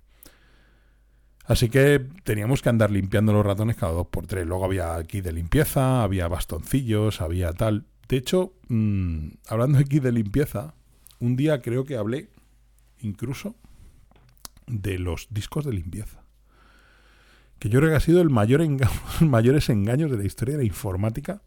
Así 1.44 1.68
que 1.68 2.02
teníamos 2.24 2.62
que 2.62 2.70
andar 2.70 2.90
limpiando 2.90 3.34
los 3.34 3.44
ratones 3.44 3.76
cada 3.76 3.92
dos 3.92 4.06
por 4.06 4.26
tres. 4.26 4.46
Luego 4.46 4.64
había 4.64 4.96
aquí 4.96 5.20
de 5.20 5.32
limpieza, 5.32 6.02
había 6.02 6.28
bastoncillos, 6.28 7.20
había 7.20 7.52
tal. 7.52 7.84
De 8.08 8.16
hecho, 8.16 8.54
mm, 8.68 9.28
hablando 9.48 9.76
aquí 9.76 10.00
de 10.00 10.12
limpieza, 10.12 10.74
un 11.20 11.36
día 11.36 11.60
creo 11.60 11.84
que 11.84 11.96
hablé 11.98 12.30
incluso 13.00 13.54
de 14.66 14.98
los 14.98 15.28
discos 15.28 15.66
de 15.66 15.74
limpieza. 15.74 16.25
Que 17.66 17.70
yo 17.70 17.80
creo 17.80 17.90
que 17.90 17.96
ha 17.96 18.00
sido 18.00 18.20
el 18.20 18.30
mayor 18.30 18.60
los 19.20 19.22
mayores 19.22 19.68
engaños 19.70 20.08
de 20.08 20.18
la 20.18 20.24
historia 20.24 20.52
de 20.54 20.62
la 20.62 20.66
informática 20.68 21.42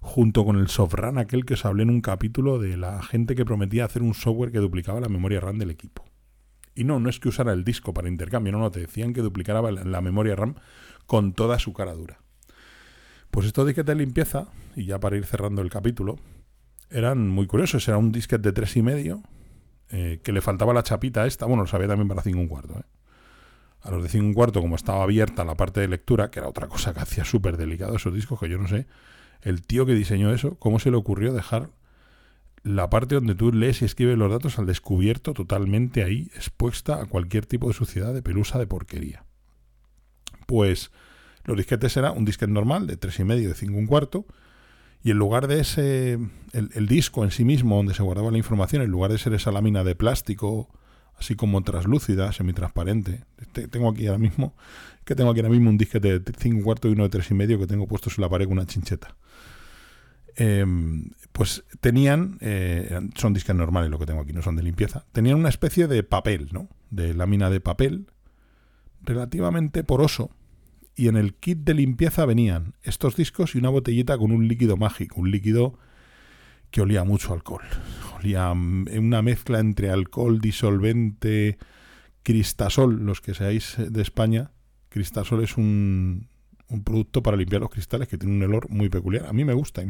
junto 0.00 0.44
con 0.44 0.56
el 0.56 0.66
softran 0.66 1.16
aquel 1.16 1.44
que 1.44 1.54
os 1.54 1.64
hablé 1.64 1.84
en 1.84 1.90
un 1.90 2.00
capítulo 2.00 2.58
de 2.58 2.76
la 2.76 3.00
gente 3.04 3.36
que 3.36 3.44
prometía 3.44 3.84
hacer 3.84 4.02
un 4.02 4.14
software 4.14 4.50
que 4.50 4.58
duplicaba 4.58 4.98
la 4.98 5.08
memoria 5.08 5.38
RAM 5.38 5.60
del 5.60 5.70
equipo. 5.70 6.06
Y 6.74 6.82
no, 6.82 6.98
no 6.98 7.08
es 7.08 7.20
que 7.20 7.28
usara 7.28 7.52
el 7.52 7.62
disco 7.62 7.94
para 7.94 8.08
intercambio, 8.08 8.50
no, 8.50 8.58
no, 8.58 8.72
te 8.72 8.80
decían 8.80 9.12
que 9.12 9.20
duplicaba 9.20 9.70
la 9.70 10.00
memoria 10.00 10.34
RAM 10.34 10.56
con 11.06 11.34
toda 11.34 11.60
su 11.60 11.72
cara 11.72 11.94
dura. 11.94 12.18
Pues 13.30 13.46
estos 13.46 13.64
disquetes 13.64 13.96
de 13.96 14.04
limpieza, 14.04 14.48
y 14.74 14.86
ya 14.86 14.98
para 14.98 15.16
ir 15.16 15.24
cerrando 15.24 15.62
el 15.62 15.70
capítulo, 15.70 16.18
eran 16.90 17.28
muy 17.28 17.46
curiosos. 17.46 17.86
Era 17.86 17.96
un 17.96 18.10
disquete 18.10 18.42
de 18.42 18.52
tres 18.52 18.76
y 18.76 18.82
medio, 18.82 19.22
eh, 19.90 20.18
que 20.24 20.32
le 20.32 20.40
faltaba 20.40 20.74
la 20.74 20.82
chapita 20.82 21.24
esta, 21.28 21.46
bueno, 21.46 21.62
lo 21.62 21.68
sabía 21.68 21.86
también 21.86 22.08
para 22.08 22.22
5 22.22 22.40
un 22.40 22.48
cuarto. 22.48 22.74
¿eh? 22.80 22.82
A 23.84 23.90
los 23.90 24.02
de 24.02 24.08
5 24.08 24.24
un 24.24 24.34
cuarto, 24.34 24.60
como 24.60 24.76
estaba 24.76 25.02
abierta 25.02 25.44
la 25.44 25.56
parte 25.56 25.80
de 25.80 25.88
lectura, 25.88 26.30
que 26.30 26.40
era 26.40 26.48
otra 26.48 26.68
cosa 26.68 26.92
que 26.92 27.00
hacía 27.00 27.24
súper 27.24 27.56
delicado 27.56 27.96
esos 27.96 28.12
discos, 28.12 28.40
que 28.40 28.48
yo 28.48 28.58
no 28.58 28.66
sé, 28.66 28.86
el 29.42 29.62
tío 29.62 29.86
que 29.86 29.94
diseñó 29.94 30.32
eso, 30.32 30.58
¿cómo 30.58 30.78
se 30.78 30.90
le 30.90 30.96
ocurrió 30.96 31.32
dejar 31.32 31.70
la 32.62 32.88
parte 32.88 33.14
donde 33.14 33.34
tú 33.34 33.52
lees 33.52 33.82
y 33.82 33.84
escribes 33.84 34.16
los 34.16 34.30
datos 34.30 34.58
al 34.58 34.66
descubierto 34.66 35.34
totalmente 35.34 36.02
ahí, 36.02 36.30
expuesta 36.34 37.00
a 37.00 37.06
cualquier 37.06 37.44
tipo 37.44 37.68
de 37.68 37.74
suciedad, 37.74 38.14
de 38.14 38.22
pelusa, 38.22 38.58
de 38.58 38.66
porquería? 38.66 39.24
Pues 40.46 40.90
los 41.44 41.56
disquetes 41.56 41.96
era 41.96 42.10
un 42.10 42.24
disquete 42.24 42.50
normal 42.52 42.86
de 42.86 42.96
tres 42.96 43.18
y 43.20 43.24
medio, 43.24 43.50
de 43.50 43.54
cinco 43.54 43.76
un 43.76 43.86
cuarto, 43.86 44.26
y 45.04 45.10
en 45.10 45.18
lugar 45.18 45.46
de 45.46 45.60
ese, 45.60 46.18
el, 46.52 46.86
disco 46.88 47.24
en 47.24 47.30
sí 47.30 47.44
mismo, 47.44 47.76
donde 47.76 47.92
se 47.92 48.02
guardaba 48.02 48.30
la 48.30 48.38
información, 48.38 48.80
en 48.80 48.90
lugar 48.90 49.12
de 49.12 49.18
ser 49.18 49.34
esa 49.34 49.52
lámina 49.52 49.84
de 49.84 49.94
plástico, 49.94 50.70
así 51.18 51.34
como 51.36 51.62
translúcida, 51.62 52.32
semitransparente, 52.32 53.24
tengo 53.70 53.90
aquí 53.90 54.06
ahora 54.06 54.18
mismo, 54.18 54.54
que 55.04 55.14
tengo 55.14 55.30
aquí 55.30 55.40
ahora 55.40 55.50
mismo 55.50 55.70
un 55.70 55.78
disquete 55.78 56.18
de 56.18 56.32
5 56.36 56.64
cuarto 56.64 56.88
y 56.88 56.92
uno 56.92 57.04
de 57.04 57.10
tres 57.10 57.30
y 57.30 57.34
medio 57.34 57.58
que 57.58 57.66
tengo 57.66 57.86
puesto 57.86 58.10
en 58.10 58.20
la 58.22 58.28
pared 58.28 58.46
con 58.46 58.54
una 58.54 58.66
chincheta. 58.66 59.16
Em, 60.36 61.10
pues 61.32 61.64
tenían, 61.80 62.38
eh, 62.40 63.00
son 63.14 63.32
discos 63.32 63.54
normales 63.54 63.90
lo 63.90 63.98
que 63.98 64.06
tengo 64.06 64.20
aquí, 64.20 64.32
no 64.32 64.42
son 64.42 64.56
de 64.56 64.62
limpieza, 64.62 65.04
tenían 65.12 65.36
una 65.36 65.48
especie 65.48 65.86
de 65.86 66.02
papel, 66.02 66.48
¿no? 66.52 66.68
De 66.90 67.14
lámina 67.14 67.50
de 67.50 67.60
papel 67.60 68.06
relativamente 69.02 69.84
poroso. 69.84 70.30
Y 70.96 71.08
en 71.08 71.16
el 71.16 71.34
kit 71.34 71.58
de 71.58 71.74
limpieza 71.74 72.24
venían 72.24 72.74
estos 72.82 73.16
discos 73.16 73.54
y 73.54 73.58
una 73.58 73.68
botellita 73.68 74.16
con 74.16 74.30
un 74.30 74.46
líquido 74.46 74.76
mágico, 74.76 75.20
un 75.20 75.30
líquido 75.30 75.76
que 76.74 76.80
olía 76.80 77.04
mucho 77.04 77.32
alcohol. 77.32 77.62
Olía 78.16 78.52
mm, 78.52 78.86
una 78.98 79.22
mezcla 79.22 79.60
entre 79.60 79.90
alcohol, 79.90 80.40
disolvente, 80.40 81.56
cristasol, 82.24 83.06
los 83.06 83.20
que 83.20 83.32
seáis 83.32 83.76
de 83.78 84.02
España. 84.02 84.50
Cristasol 84.88 85.44
es 85.44 85.56
un, 85.56 86.26
producto 86.82 87.22
para 87.22 87.36
limpiar 87.36 87.60
los 87.60 87.70
cristales 87.70 88.08
que 88.08 88.18
tiene 88.18 88.34
un 88.34 88.42
olor 88.42 88.68
muy 88.70 88.88
peculiar. 88.88 89.26
A 89.26 89.32
mí 89.32 89.44
me 89.44 89.54
gusta. 89.54 89.84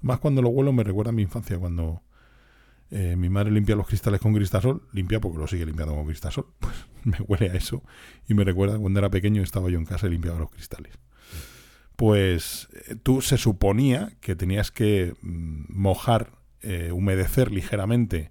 Más 0.00 0.20
cuando 0.20 0.40
lo 0.40 0.48
huelo 0.48 0.72
me 0.72 0.84
recuerda 0.84 1.10
a 1.10 1.12
mi 1.12 1.20
infancia, 1.20 1.58
cuando 1.58 2.00
eh, 2.90 3.14
mi 3.16 3.28
madre 3.28 3.50
limpia 3.50 3.76
los 3.76 3.86
cristales 3.86 4.22
con 4.22 4.32
cristasol, 4.32 4.88
limpia 4.92 5.20
porque 5.20 5.36
lo 5.36 5.46
sigue 5.46 5.66
limpiando 5.66 5.94
con 5.94 6.06
cristasol, 6.06 6.46
pues 6.60 6.74
me 7.04 7.18
huele 7.28 7.50
a 7.50 7.54
eso 7.56 7.82
y 8.26 8.32
me 8.32 8.44
recuerda 8.44 8.78
cuando 8.78 9.00
era 9.00 9.10
pequeño 9.10 9.42
estaba 9.42 9.68
yo 9.68 9.76
en 9.76 9.84
casa 9.84 10.06
y 10.06 10.12
limpiaba 10.12 10.38
los 10.38 10.50
cristales. 10.50 10.94
Pues 12.00 12.70
eh, 12.88 12.94
tú 12.94 13.20
se 13.20 13.36
suponía 13.36 14.14
que 14.22 14.34
tenías 14.34 14.70
que 14.70 15.14
mm, 15.20 15.64
mojar, 15.68 16.32
eh, 16.62 16.92
humedecer 16.92 17.52
ligeramente 17.52 18.30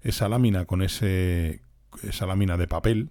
esa 0.00 0.26
lámina 0.30 0.64
con 0.64 0.80
ese, 0.80 1.60
esa 2.02 2.24
lámina 2.24 2.56
de 2.56 2.66
papel 2.66 3.10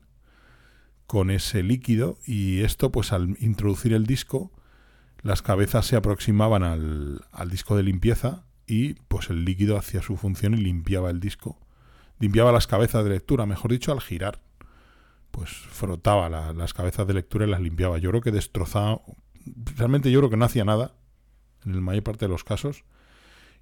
con 1.06 1.30
ese 1.30 1.62
líquido 1.62 2.18
y 2.26 2.62
esto 2.62 2.92
pues 2.92 3.14
al 3.14 3.38
introducir 3.40 3.94
el 3.94 4.08
disco 4.08 4.52
las 5.22 5.44
cabezas 5.44 5.86
se 5.86 5.96
aproximaban 5.96 6.64
al, 6.64 7.22
disco 7.52 7.78
de 7.78 7.84
limpieza 7.84 8.46
y 8.66 8.96
pues 8.96 9.30
el 9.30 9.46
líquido 9.46 9.78
hacía 9.78 10.02
su 10.02 10.18
función 10.18 10.56
y 10.56 10.58
limpiaba 10.58 11.12
el 11.12 11.20
disco. 11.20 11.60
Limpiaba 12.18 12.52
las 12.52 12.66
cabezas 12.66 13.04
de 13.04 13.12
lectura, 13.12 13.46
mejor 13.46 13.70
dicho, 13.70 13.92
al 13.92 14.02
girar. 14.02 14.42
Pues 15.30 15.52
frotaba 15.52 16.30
las 16.54 16.74
cabezas 16.74 17.06
de 17.06 17.14
lectura 17.14 17.46
y 17.46 17.50
las 17.52 17.62
limpiaba. 17.62 18.00
Yo 18.00 18.10
creo 18.10 18.22
que 18.22 18.32
destrozaba, 18.32 19.02
realmente 19.76 20.12
yo 20.12 20.20
creo 20.20 20.30
que 20.30 20.38
no 20.38 20.46
hacía 20.46 20.66
nada 20.66 20.96
en 21.66 21.76
la 21.76 21.82
mayor 21.82 22.04
parte 22.04 22.26
de 22.26 22.30
los 22.30 22.44
casos. 22.44 22.84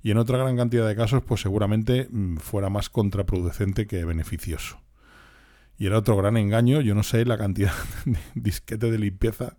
Y 0.04 0.12
en 0.12 0.18
otra 0.18 0.38
gran 0.38 0.56
cantidad 0.56 0.88
de 0.88 0.96
casos, 0.96 1.24
pues 1.24 1.42
seguramente 1.42 2.08
mm, 2.10 2.38
fuera 2.38 2.70
más 2.70 2.90
contraproducente 2.90 3.88
que 3.88 4.06
beneficioso. 4.06 4.80
Y 5.78 5.86
era 5.86 5.98
otro 5.98 6.16
gran 6.18 6.38
engaño, 6.38 6.82
yo 6.82 6.96
no 6.96 7.04
sé 7.04 7.26
la 7.26 7.38
cantidad 7.38 7.74
de 8.06 8.18
disquetes 8.36 8.92
de 8.92 8.98
limpieza 8.98 9.58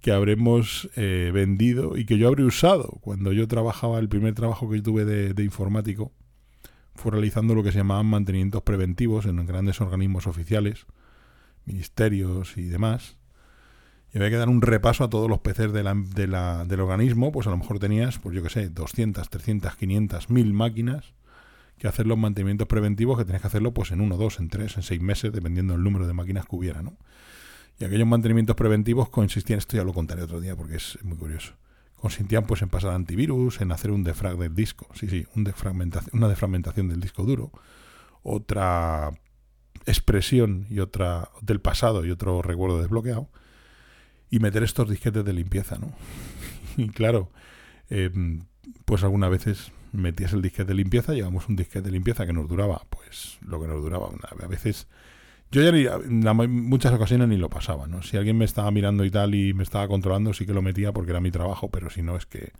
que 0.00 0.12
habremos 0.12 0.88
eh, 0.96 1.30
vendido 1.32 1.96
y 1.96 2.06
que 2.06 2.16
yo 2.16 2.28
habré 2.28 2.44
usado 2.44 2.98
cuando 3.02 3.32
yo 3.32 3.46
trabajaba, 3.48 3.98
el 3.98 4.08
primer 4.08 4.34
trabajo 4.34 4.70
que 4.70 4.80
tuve 4.80 5.04
de, 5.04 5.34
de 5.34 5.44
informático, 5.44 6.12
fue 6.94 7.12
realizando 7.12 7.54
lo 7.54 7.62
que 7.62 7.72
se 7.72 7.78
llamaban 7.78 8.06
mantenimientos 8.06 8.62
preventivos 8.62 9.26
en 9.26 9.44
grandes 9.46 9.80
organismos 9.80 10.26
oficiales, 10.26 10.86
ministerios 11.64 12.56
y 12.56 12.64
demás. 12.64 13.16
Y 14.12 14.18
había 14.18 14.30
que 14.30 14.36
dar 14.36 14.48
un 14.48 14.60
repaso 14.60 15.04
a 15.04 15.10
todos 15.10 15.28
los 15.28 15.38
PCs 15.38 15.72
de 15.72 15.82
del 15.84 16.80
organismo, 16.80 17.30
pues 17.30 17.46
a 17.46 17.50
lo 17.50 17.58
mejor 17.58 17.78
tenías, 17.78 18.18
pues 18.18 18.34
yo 18.34 18.42
qué 18.42 18.50
sé, 18.50 18.68
200, 18.68 19.28
300, 19.28 19.76
500, 19.76 20.30
1000 20.30 20.52
máquinas 20.52 21.14
que 21.80 21.88
hacer 21.88 22.06
los 22.06 22.18
mantenimientos 22.18 22.68
preventivos 22.68 23.16
que 23.16 23.24
tenías 23.24 23.40
que 23.40 23.48
hacerlo 23.48 23.72
pues 23.72 23.90
en 23.90 24.02
uno, 24.02 24.18
dos, 24.18 24.38
en 24.38 24.48
tres, 24.48 24.76
en 24.76 24.82
seis 24.82 25.00
meses, 25.00 25.32
dependiendo 25.32 25.72
del 25.72 25.82
número 25.82 26.06
de 26.06 26.12
máquinas 26.12 26.44
que 26.44 26.54
hubiera, 26.54 26.82
¿no? 26.82 26.96
Y 27.78 27.84
aquellos 27.84 28.06
mantenimientos 28.06 28.54
preventivos 28.54 29.08
consistían, 29.08 29.58
esto 29.58 29.78
ya 29.78 29.84
lo 29.84 29.94
contaré 29.94 30.22
otro 30.22 30.40
día 30.40 30.54
porque 30.54 30.76
es 30.76 30.98
muy 31.02 31.16
curioso, 31.16 31.54
consistían 31.96 32.44
pues 32.44 32.60
en 32.60 32.68
pasar 32.68 32.92
antivirus, 32.92 33.62
en 33.62 33.72
hacer 33.72 33.92
un 33.92 34.04
defrag 34.04 34.36
del 34.36 34.54
disco, 34.54 34.88
sí, 34.92 35.08
sí, 35.08 35.26
una 35.34 36.28
defragmentación 36.28 36.88
del 36.90 37.00
disco 37.00 37.24
duro, 37.24 37.50
otra 38.22 39.10
expresión 39.86 40.66
y 40.68 40.80
otra 40.80 41.30
del 41.40 41.62
pasado 41.62 42.04
y 42.04 42.10
otro 42.10 42.42
recuerdo 42.42 42.82
desbloqueado, 42.82 43.30
y 44.30 44.38
meter 44.38 44.62
estos 44.62 44.88
disquetes 44.88 45.24
de 45.24 45.32
limpieza, 45.32 45.76
¿no? 45.78 45.92
y 46.76 46.88
claro, 46.88 47.30
eh, 47.90 48.10
pues 48.84 49.02
algunas 49.02 49.30
veces 49.30 49.72
metías 49.92 50.32
el 50.32 50.42
disquete 50.42 50.68
de 50.68 50.74
limpieza, 50.74 51.14
llevamos 51.14 51.48
un 51.48 51.56
disquete 51.56 51.86
de 51.86 51.92
limpieza 51.92 52.26
que 52.26 52.32
nos 52.32 52.48
duraba, 52.48 52.82
pues 52.90 53.38
lo 53.44 53.60
que 53.60 53.66
nos 53.66 53.82
duraba, 53.82 54.08
a 54.08 54.46
veces 54.46 54.86
yo 55.50 55.62
ya 55.62 55.72
ni, 55.72 55.84
en 55.84 56.64
muchas 56.68 56.92
ocasiones 56.92 57.26
ni 57.28 57.36
lo 57.36 57.50
pasaba, 57.50 57.88
¿no? 57.88 58.02
Si 58.02 58.16
alguien 58.16 58.38
me 58.38 58.44
estaba 58.44 58.70
mirando 58.70 59.04
y 59.04 59.10
tal 59.10 59.34
y 59.34 59.52
me 59.52 59.64
estaba 59.64 59.88
controlando, 59.88 60.32
sí 60.32 60.46
que 60.46 60.54
lo 60.54 60.62
metía 60.62 60.92
porque 60.92 61.10
era 61.10 61.20
mi 61.20 61.32
trabajo, 61.32 61.70
pero 61.70 61.90
si 61.90 62.02
no 62.02 62.16
es 62.16 62.24
que 62.24 62.52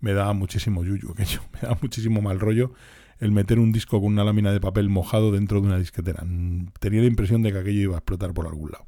me 0.00 0.14
daba 0.14 0.32
muchísimo 0.32 0.82
yuyu, 0.82 1.14
que 1.16 1.26
yo, 1.26 1.40
me 1.52 1.60
daba 1.60 1.78
muchísimo 1.82 2.22
mal 2.22 2.40
rollo 2.40 2.72
el 3.18 3.32
meter 3.32 3.58
un 3.58 3.70
disco 3.70 4.00
con 4.00 4.14
una 4.14 4.24
lámina 4.24 4.50
de 4.50 4.60
papel 4.60 4.88
mojado 4.88 5.30
dentro 5.30 5.60
de 5.60 5.66
una 5.66 5.78
disquetera. 5.78 6.24
Tenía 6.78 7.02
la 7.02 7.06
impresión 7.06 7.42
de 7.42 7.52
que 7.52 7.58
aquello 7.58 7.82
iba 7.82 7.94
a 7.96 7.98
explotar 7.98 8.32
por 8.32 8.46
algún 8.46 8.70
lado. 8.70 8.86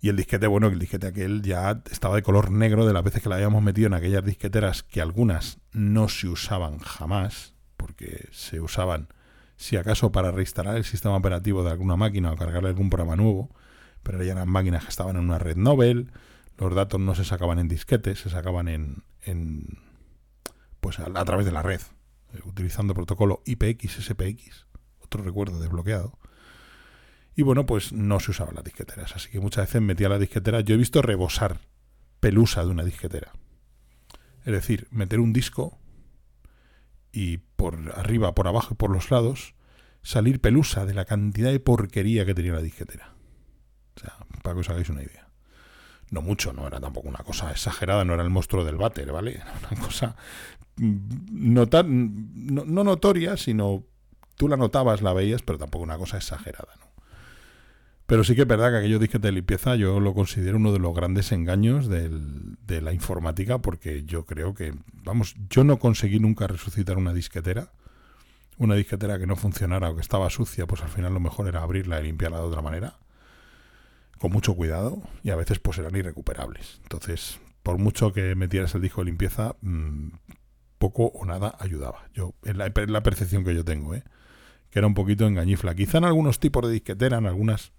Y 0.00 0.08
el 0.08 0.16
disquete, 0.16 0.46
bueno, 0.46 0.68
el 0.68 0.78
disquete 0.78 1.08
aquel 1.08 1.42
ya 1.42 1.82
estaba 1.90 2.16
de 2.16 2.22
color 2.22 2.50
negro 2.50 2.86
de 2.86 2.92
las 2.94 3.04
veces 3.04 3.22
que 3.22 3.28
la 3.28 3.34
habíamos 3.34 3.62
metido 3.62 3.86
en 3.86 3.94
aquellas 3.94 4.24
disqueteras 4.24 4.82
que 4.82 5.02
algunas 5.02 5.58
no 5.72 6.08
se 6.08 6.28
usaban 6.28 6.78
jamás, 6.78 7.54
porque 7.76 8.28
se 8.32 8.60
usaban 8.60 9.08
si 9.56 9.76
acaso 9.76 10.10
para 10.10 10.30
reinstalar 10.30 10.78
el 10.78 10.84
sistema 10.84 11.16
operativo 11.16 11.62
de 11.62 11.70
alguna 11.70 11.96
máquina 11.96 12.32
o 12.32 12.36
cargarle 12.36 12.70
algún 12.70 12.88
programa 12.88 13.14
nuevo, 13.14 13.50
pero 14.02 14.22
ya 14.22 14.32
eran 14.32 14.48
máquinas 14.48 14.84
que 14.84 14.90
estaban 14.90 15.16
en 15.16 15.22
una 15.24 15.38
red 15.38 15.56
Nobel, 15.56 16.12
los 16.56 16.74
datos 16.74 16.98
no 16.98 17.14
se 17.14 17.26
sacaban 17.26 17.58
en 17.58 17.68
disquetes, 17.68 18.20
se 18.20 18.30
sacaban 18.30 18.68
en, 18.68 19.04
en 19.20 19.66
pues 20.80 20.98
a, 20.98 21.04
a, 21.14 21.24
través 21.26 21.44
de 21.44 21.52
la 21.52 21.62
red, 21.62 21.80
eh, 22.32 22.40
utilizando 22.44 22.94
protocolo 22.94 23.42
IPX, 23.44 24.02
SPX, 24.02 24.66
otro 25.00 25.22
recuerdo 25.22 25.60
desbloqueado. 25.60 26.18
Y 27.40 27.42
bueno, 27.42 27.64
pues 27.64 27.94
no 27.94 28.20
se 28.20 28.32
usaban 28.32 28.54
las 28.54 28.64
disqueteras, 28.64 29.16
así 29.16 29.30
que 29.30 29.40
muchas 29.40 29.64
veces 29.64 29.80
metía 29.80 30.10
la 30.10 30.18
disquetera. 30.18 30.60
Yo 30.60 30.74
he 30.74 30.76
visto 30.76 31.00
rebosar 31.00 31.58
pelusa 32.20 32.62
de 32.62 32.70
una 32.70 32.84
disquetera. 32.84 33.32
Es 34.44 34.52
decir, 34.52 34.88
meter 34.90 35.20
un 35.20 35.32
disco 35.32 35.78
y 37.12 37.38
por 37.38 37.78
arriba, 37.96 38.34
por 38.34 38.46
abajo 38.46 38.74
y 38.74 38.76
por 38.76 38.90
los 38.90 39.10
lados 39.10 39.54
salir 40.02 40.42
pelusa 40.42 40.84
de 40.84 40.92
la 40.92 41.06
cantidad 41.06 41.50
de 41.50 41.60
porquería 41.60 42.26
que 42.26 42.34
tenía 42.34 42.52
la 42.52 42.60
disquetera. 42.60 43.14
O 43.96 44.00
sea, 44.00 44.18
para 44.42 44.52
que 44.52 44.60
os 44.60 44.68
hagáis 44.68 44.90
una 44.90 45.02
idea. 45.02 45.30
No 46.10 46.20
mucho, 46.20 46.52
no 46.52 46.66
era 46.66 46.78
tampoco 46.78 47.08
una 47.08 47.24
cosa 47.24 47.50
exagerada, 47.52 48.04
no 48.04 48.12
era 48.12 48.22
el 48.22 48.28
monstruo 48.28 48.66
del 48.66 48.76
váter, 48.76 49.10
¿vale? 49.12 49.36
Era 49.36 49.54
una 49.70 49.80
cosa 49.80 50.14
nota, 50.76 51.84
no, 51.86 52.66
no 52.66 52.84
notoria, 52.84 53.38
sino 53.38 53.86
tú 54.36 54.46
la 54.46 54.58
notabas, 54.58 55.00
la 55.00 55.14
veías, 55.14 55.40
pero 55.40 55.58
tampoco 55.58 55.84
una 55.84 55.96
cosa 55.96 56.18
exagerada, 56.18 56.74
¿no? 56.78 56.90
Pero 58.10 58.24
sí 58.24 58.34
que 58.34 58.42
es 58.42 58.48
verdad 58.48 58.72
que 58.72 58.78
aquellos 58.78 58.98
disquetes 58.98 59.22
de 59.22 59.30
limpieza 59.30 59.76
yo 59.76 60.00
lo 60.00 60.14
considero 60.14 60.56
uno 60.56 60.72
de 60.72 60.80
los 60.80 60.92
grandes 60.92 61.30
engaños 61.30 61.88
de 61.88 62.80
la 62.80 62.92
informática 62.92 63.58
porque 63.58 64.02
yo 64.02 64.26
creo 64.26 64.52
que, 64.52 64.74
vamos, 65.04 65.36
yo 65.48 65.62
no 65.62 65.78
conseguí 65.78 66.18
nunca 66.18 66.48
resucitar 66.48 66.98
una 66.98 67.14
disquetera. 67.14 67.70
Una 68.58 68.74
disquetera 68.74 69.16
que 69.20 69.28
no 69.28 69.36
funcionara 69.36 69.90
o 69.90 69.94
que 69.94 70.00
estaba 70.00 70.28
sucia, 70.28 70.66
pues 70.66 70.82
al 70.82 70.88
final 70.88 71.14
lo 71.14 71.20
mejor 71.20 71.46
era 71.46 71.62
abrirla 71.62 72.00
y 72.00 72.06
limpiarla 72.06 72.38
de 72.38 72.46
otra 72.46 72.62
manera. 72.62 72.96
Con 74.18 74.32
mucho 74.32 74.56
cuidado 74.56 75.00
y 75.22 75.30
a 75.30 75.36
veces 75.36 75.60
pues 75.60 75.78
eran 75.78 75.94
irrecuperables. 75.94 76.80
Entonces, 76.82 77.38
por 77.62 77.78
mucho 77.78 78.12
que 78.12 78.34
metieras 78.34 78.74
el 78.74 78.82
disco 78.82 79.02
de 79.02 79.04
limpieza, 79.04 79.54
mmm, 79.60 80.08
poco 80.78 81.12
o 81.14 81.24
nada 81.26 81.54
ayudaba. 81.60 82.08
Yo, 82.12 82.34
es 82.42 82.56
la, 82.56 82.72
la 82.74 83.02
percepción 83.04 83.44
que 83.44 83.54
yo 83.54 83.64
tengo, 83.64 83.94
¿eh? 83.94 84.02
que 84.70 84.80
era 84.80 84.88
un 84.88 84.94
poquito 84.94 85.28
engañifla. 85.28 85.76
Quizá 85.76 85.98
en 85.98 86.06
algunos 86.06 86.40
tipos 86.40 86.66
de 86.66 86.72
disquetera, 86.72 87.18
en 87.18 87.26
algunas 87.26 87.72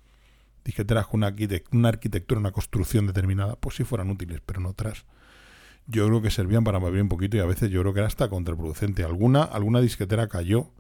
disqueteras 0.64 1.08
con 1.08 1.20
una, 1.20 1.28
arquitect 1.28 1.74
una 1.74 1.90
arquitectura, 1.90 2.40
una 2.40 2.52
construcción 2.52 3.08
determinada, 3.08 3.56
pues 3.56 3.76
sí 3.76 3.84
fueran 3.84 4.10
útiles, 4.10 4.42
pero 4.46 4.60
en 4.60 4.68
otras 4.68 5.06
yo 5.88 6.08
creo 6.08 6.22
que 6.22 6.30
servían 6.30 6.64
para 6.64 6.80
mover 6.80 7.02
un 7.02 7.10
poquito 7.10 7.38
y 7.38 7.40
a 7.40 7.46
veces 7.46 7.70
yo 7.70 7.82
creo 7.82 7.94
que 7.94 8.00
era 8.00 8.08
hasta 8.08 8.30
contraproducente. 8.30 9.04
Alguna, 9.04 9.44
alguna 9.44 9.82
disquetera 9.82 10.28
cayó, 10.28 10.72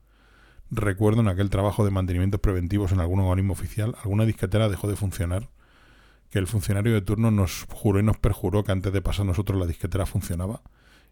recuerdo 0.69 1.21
en 1.21 1.27
aquel 1.27 1.49
trabajo 1.49 1.83
de 1.83 1.91
mantenimientos 1.91 2.39
preventivos 2.39 2.91
en 2.91 2.99
algún 2.99 3.19
organismo 3.19 3.53
oficial, 3.53 3.95
alguna 4.03 4.25
disquetera 4.25 4.69
dejó 4.69 4.87
de 4.87 4.95
funcionar, 4.95 5.49
que 6.29 6.39
el 6.39 6.47
funcionario 6.47 6.93
de 6.93 7.01
turno 7.01 7.29
nos 7.29 7.65
juró 7.69 7.99
y 7.99 8.03
nos 8.03 8.17
perjuró 8.17 8.63
que 8.63 8.71
antes 8.71 8.93
de 8.93 9.01
pasar 9.01 9.25
nosotros 9.25 9.59
la 9.59 9.65
disquetera 9.65 10.05
funcionaba 10.05 10.61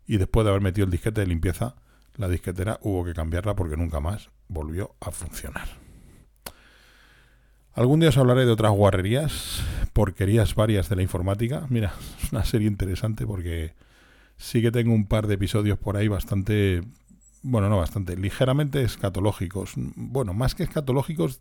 y 0.08 0.18
después 0.18 0.46
de 0.46 0.52
haber 0.52 0.62
metido 0.62 0.86
el 0.86 0.92
disquete 0.92 1.22
de 1.22 1.28
limpieza, 1.28 1.76
la 2.16 2.30
disquetera 2.30 2.80
hubo 2.82 3.04
que 3.04 3.14
cambiarla 3.14 3.56
porque 3.56 3.76
nunca 3.76 4.00
más 4.00 4.30
volvió 4.48 4.96
a 5.02 5.12
funcionar. 5.12 5.89
Algún 7.80 8.02
día 8.02 8.10
os 8.10 8.18
hablaré 8.18 8.44
de 8.46 8.52
otras 8.52 8.74
guarrerías, 8.74 9.64
porquerías 9.94 10.54
varias 10.54 10.90
de 10.90 10.98
la 10.98 11.02
informática. 11.02 11.66
Mira, 11.70 11.94
es 12.22 12.34
una 12.34 12.44
serie 12.44 12.68
interesante 12.68 13.26
porque 13.26 13.74
sí 14.36 14.62
que 14.62 14.70
tengo 14.70 14.94
un 14.94 15.06
par 15.06 15.28
de 15.28 15.36
episodios 15.36 15.80
por 15.80 15.96
ahí 15.96 16.10
bastante, 16.10 16.84
bueno, 17.42 17.70
no 17.70 17.78
bastante, 17.78 18.18
ligeramente 18.18 18.82
escatológicos. 18.82 19.76
Bueno, 19.96 20.34
más 20.34 20.56
que 20.56 20.64
escatológicos, 20.64 21.40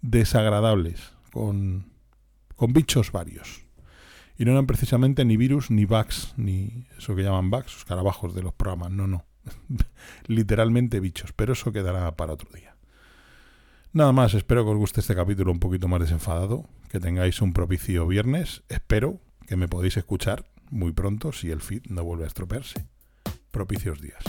desagradables, 0.00 1.10
con, 1.32 1.86
con 2.54 2.72
bichos 2.72 3.10
varios. 3.10 3.64
Y 4.38 4.44
no 4.44 4.52
eran 4.52 4.66
precisamente 4.66 5.24
ni 5.24 5.36
virus, 5.36 5.72
ni 5.72 5.86
bugs, 5.86 6.34
ni 6.36 6.86
eso 6.96 7.16
que 7.16 7.24
llaman 7.24 7.50
bugs, 7.50 7.78
escarabajos 7.78 8.32
de 8.32 8.44
los 8.44 8.54
programas. 8.54 8.92
No, 8.92 9.08
no. 9.08 9.24
Literalmente 10.28 11.00
bichos, 11.00 11.32
pero 11.32 11.54
eso 11.54 11.72
quedará 11.72 12.14
para 12.14 12.34
otro 12.34 12.48
día. 12.54 12.73
Nada 13.94 14.10
más, 14.10 14.34
espero 14.34 14.64
que 14.64 14.72
os 14.72 14.76
guste 14.76 15.00
este 15.00 15.14
capítulo 15.14 15.52
un 15.52 15.60
poquito 15.60 15.86
más 15.86 16.00
desenfadado, 16.00 16.68
que 16.90 16.98
tengáis 16.98 17.40
un 17.40 17.52
propicio 17.52 18.08
viernes, 18.08 18.64
espero 18.68 19.20
que 19.46 19.54
me 19.54 19.68
podáis 19.68 19.96
escuchar 19.96 20.46
muy 20.68 20.90
pronto 20.90 21.30
si 21.30 21.52
el 21.52 21.60
feed 21.60 21.82
no 21.90 22.02
vuelve 22.02 22.24
a 22.24 22.26
estropearse. 22.26 22.88
Propicios 23.52 24.00
días. 24.00 24.24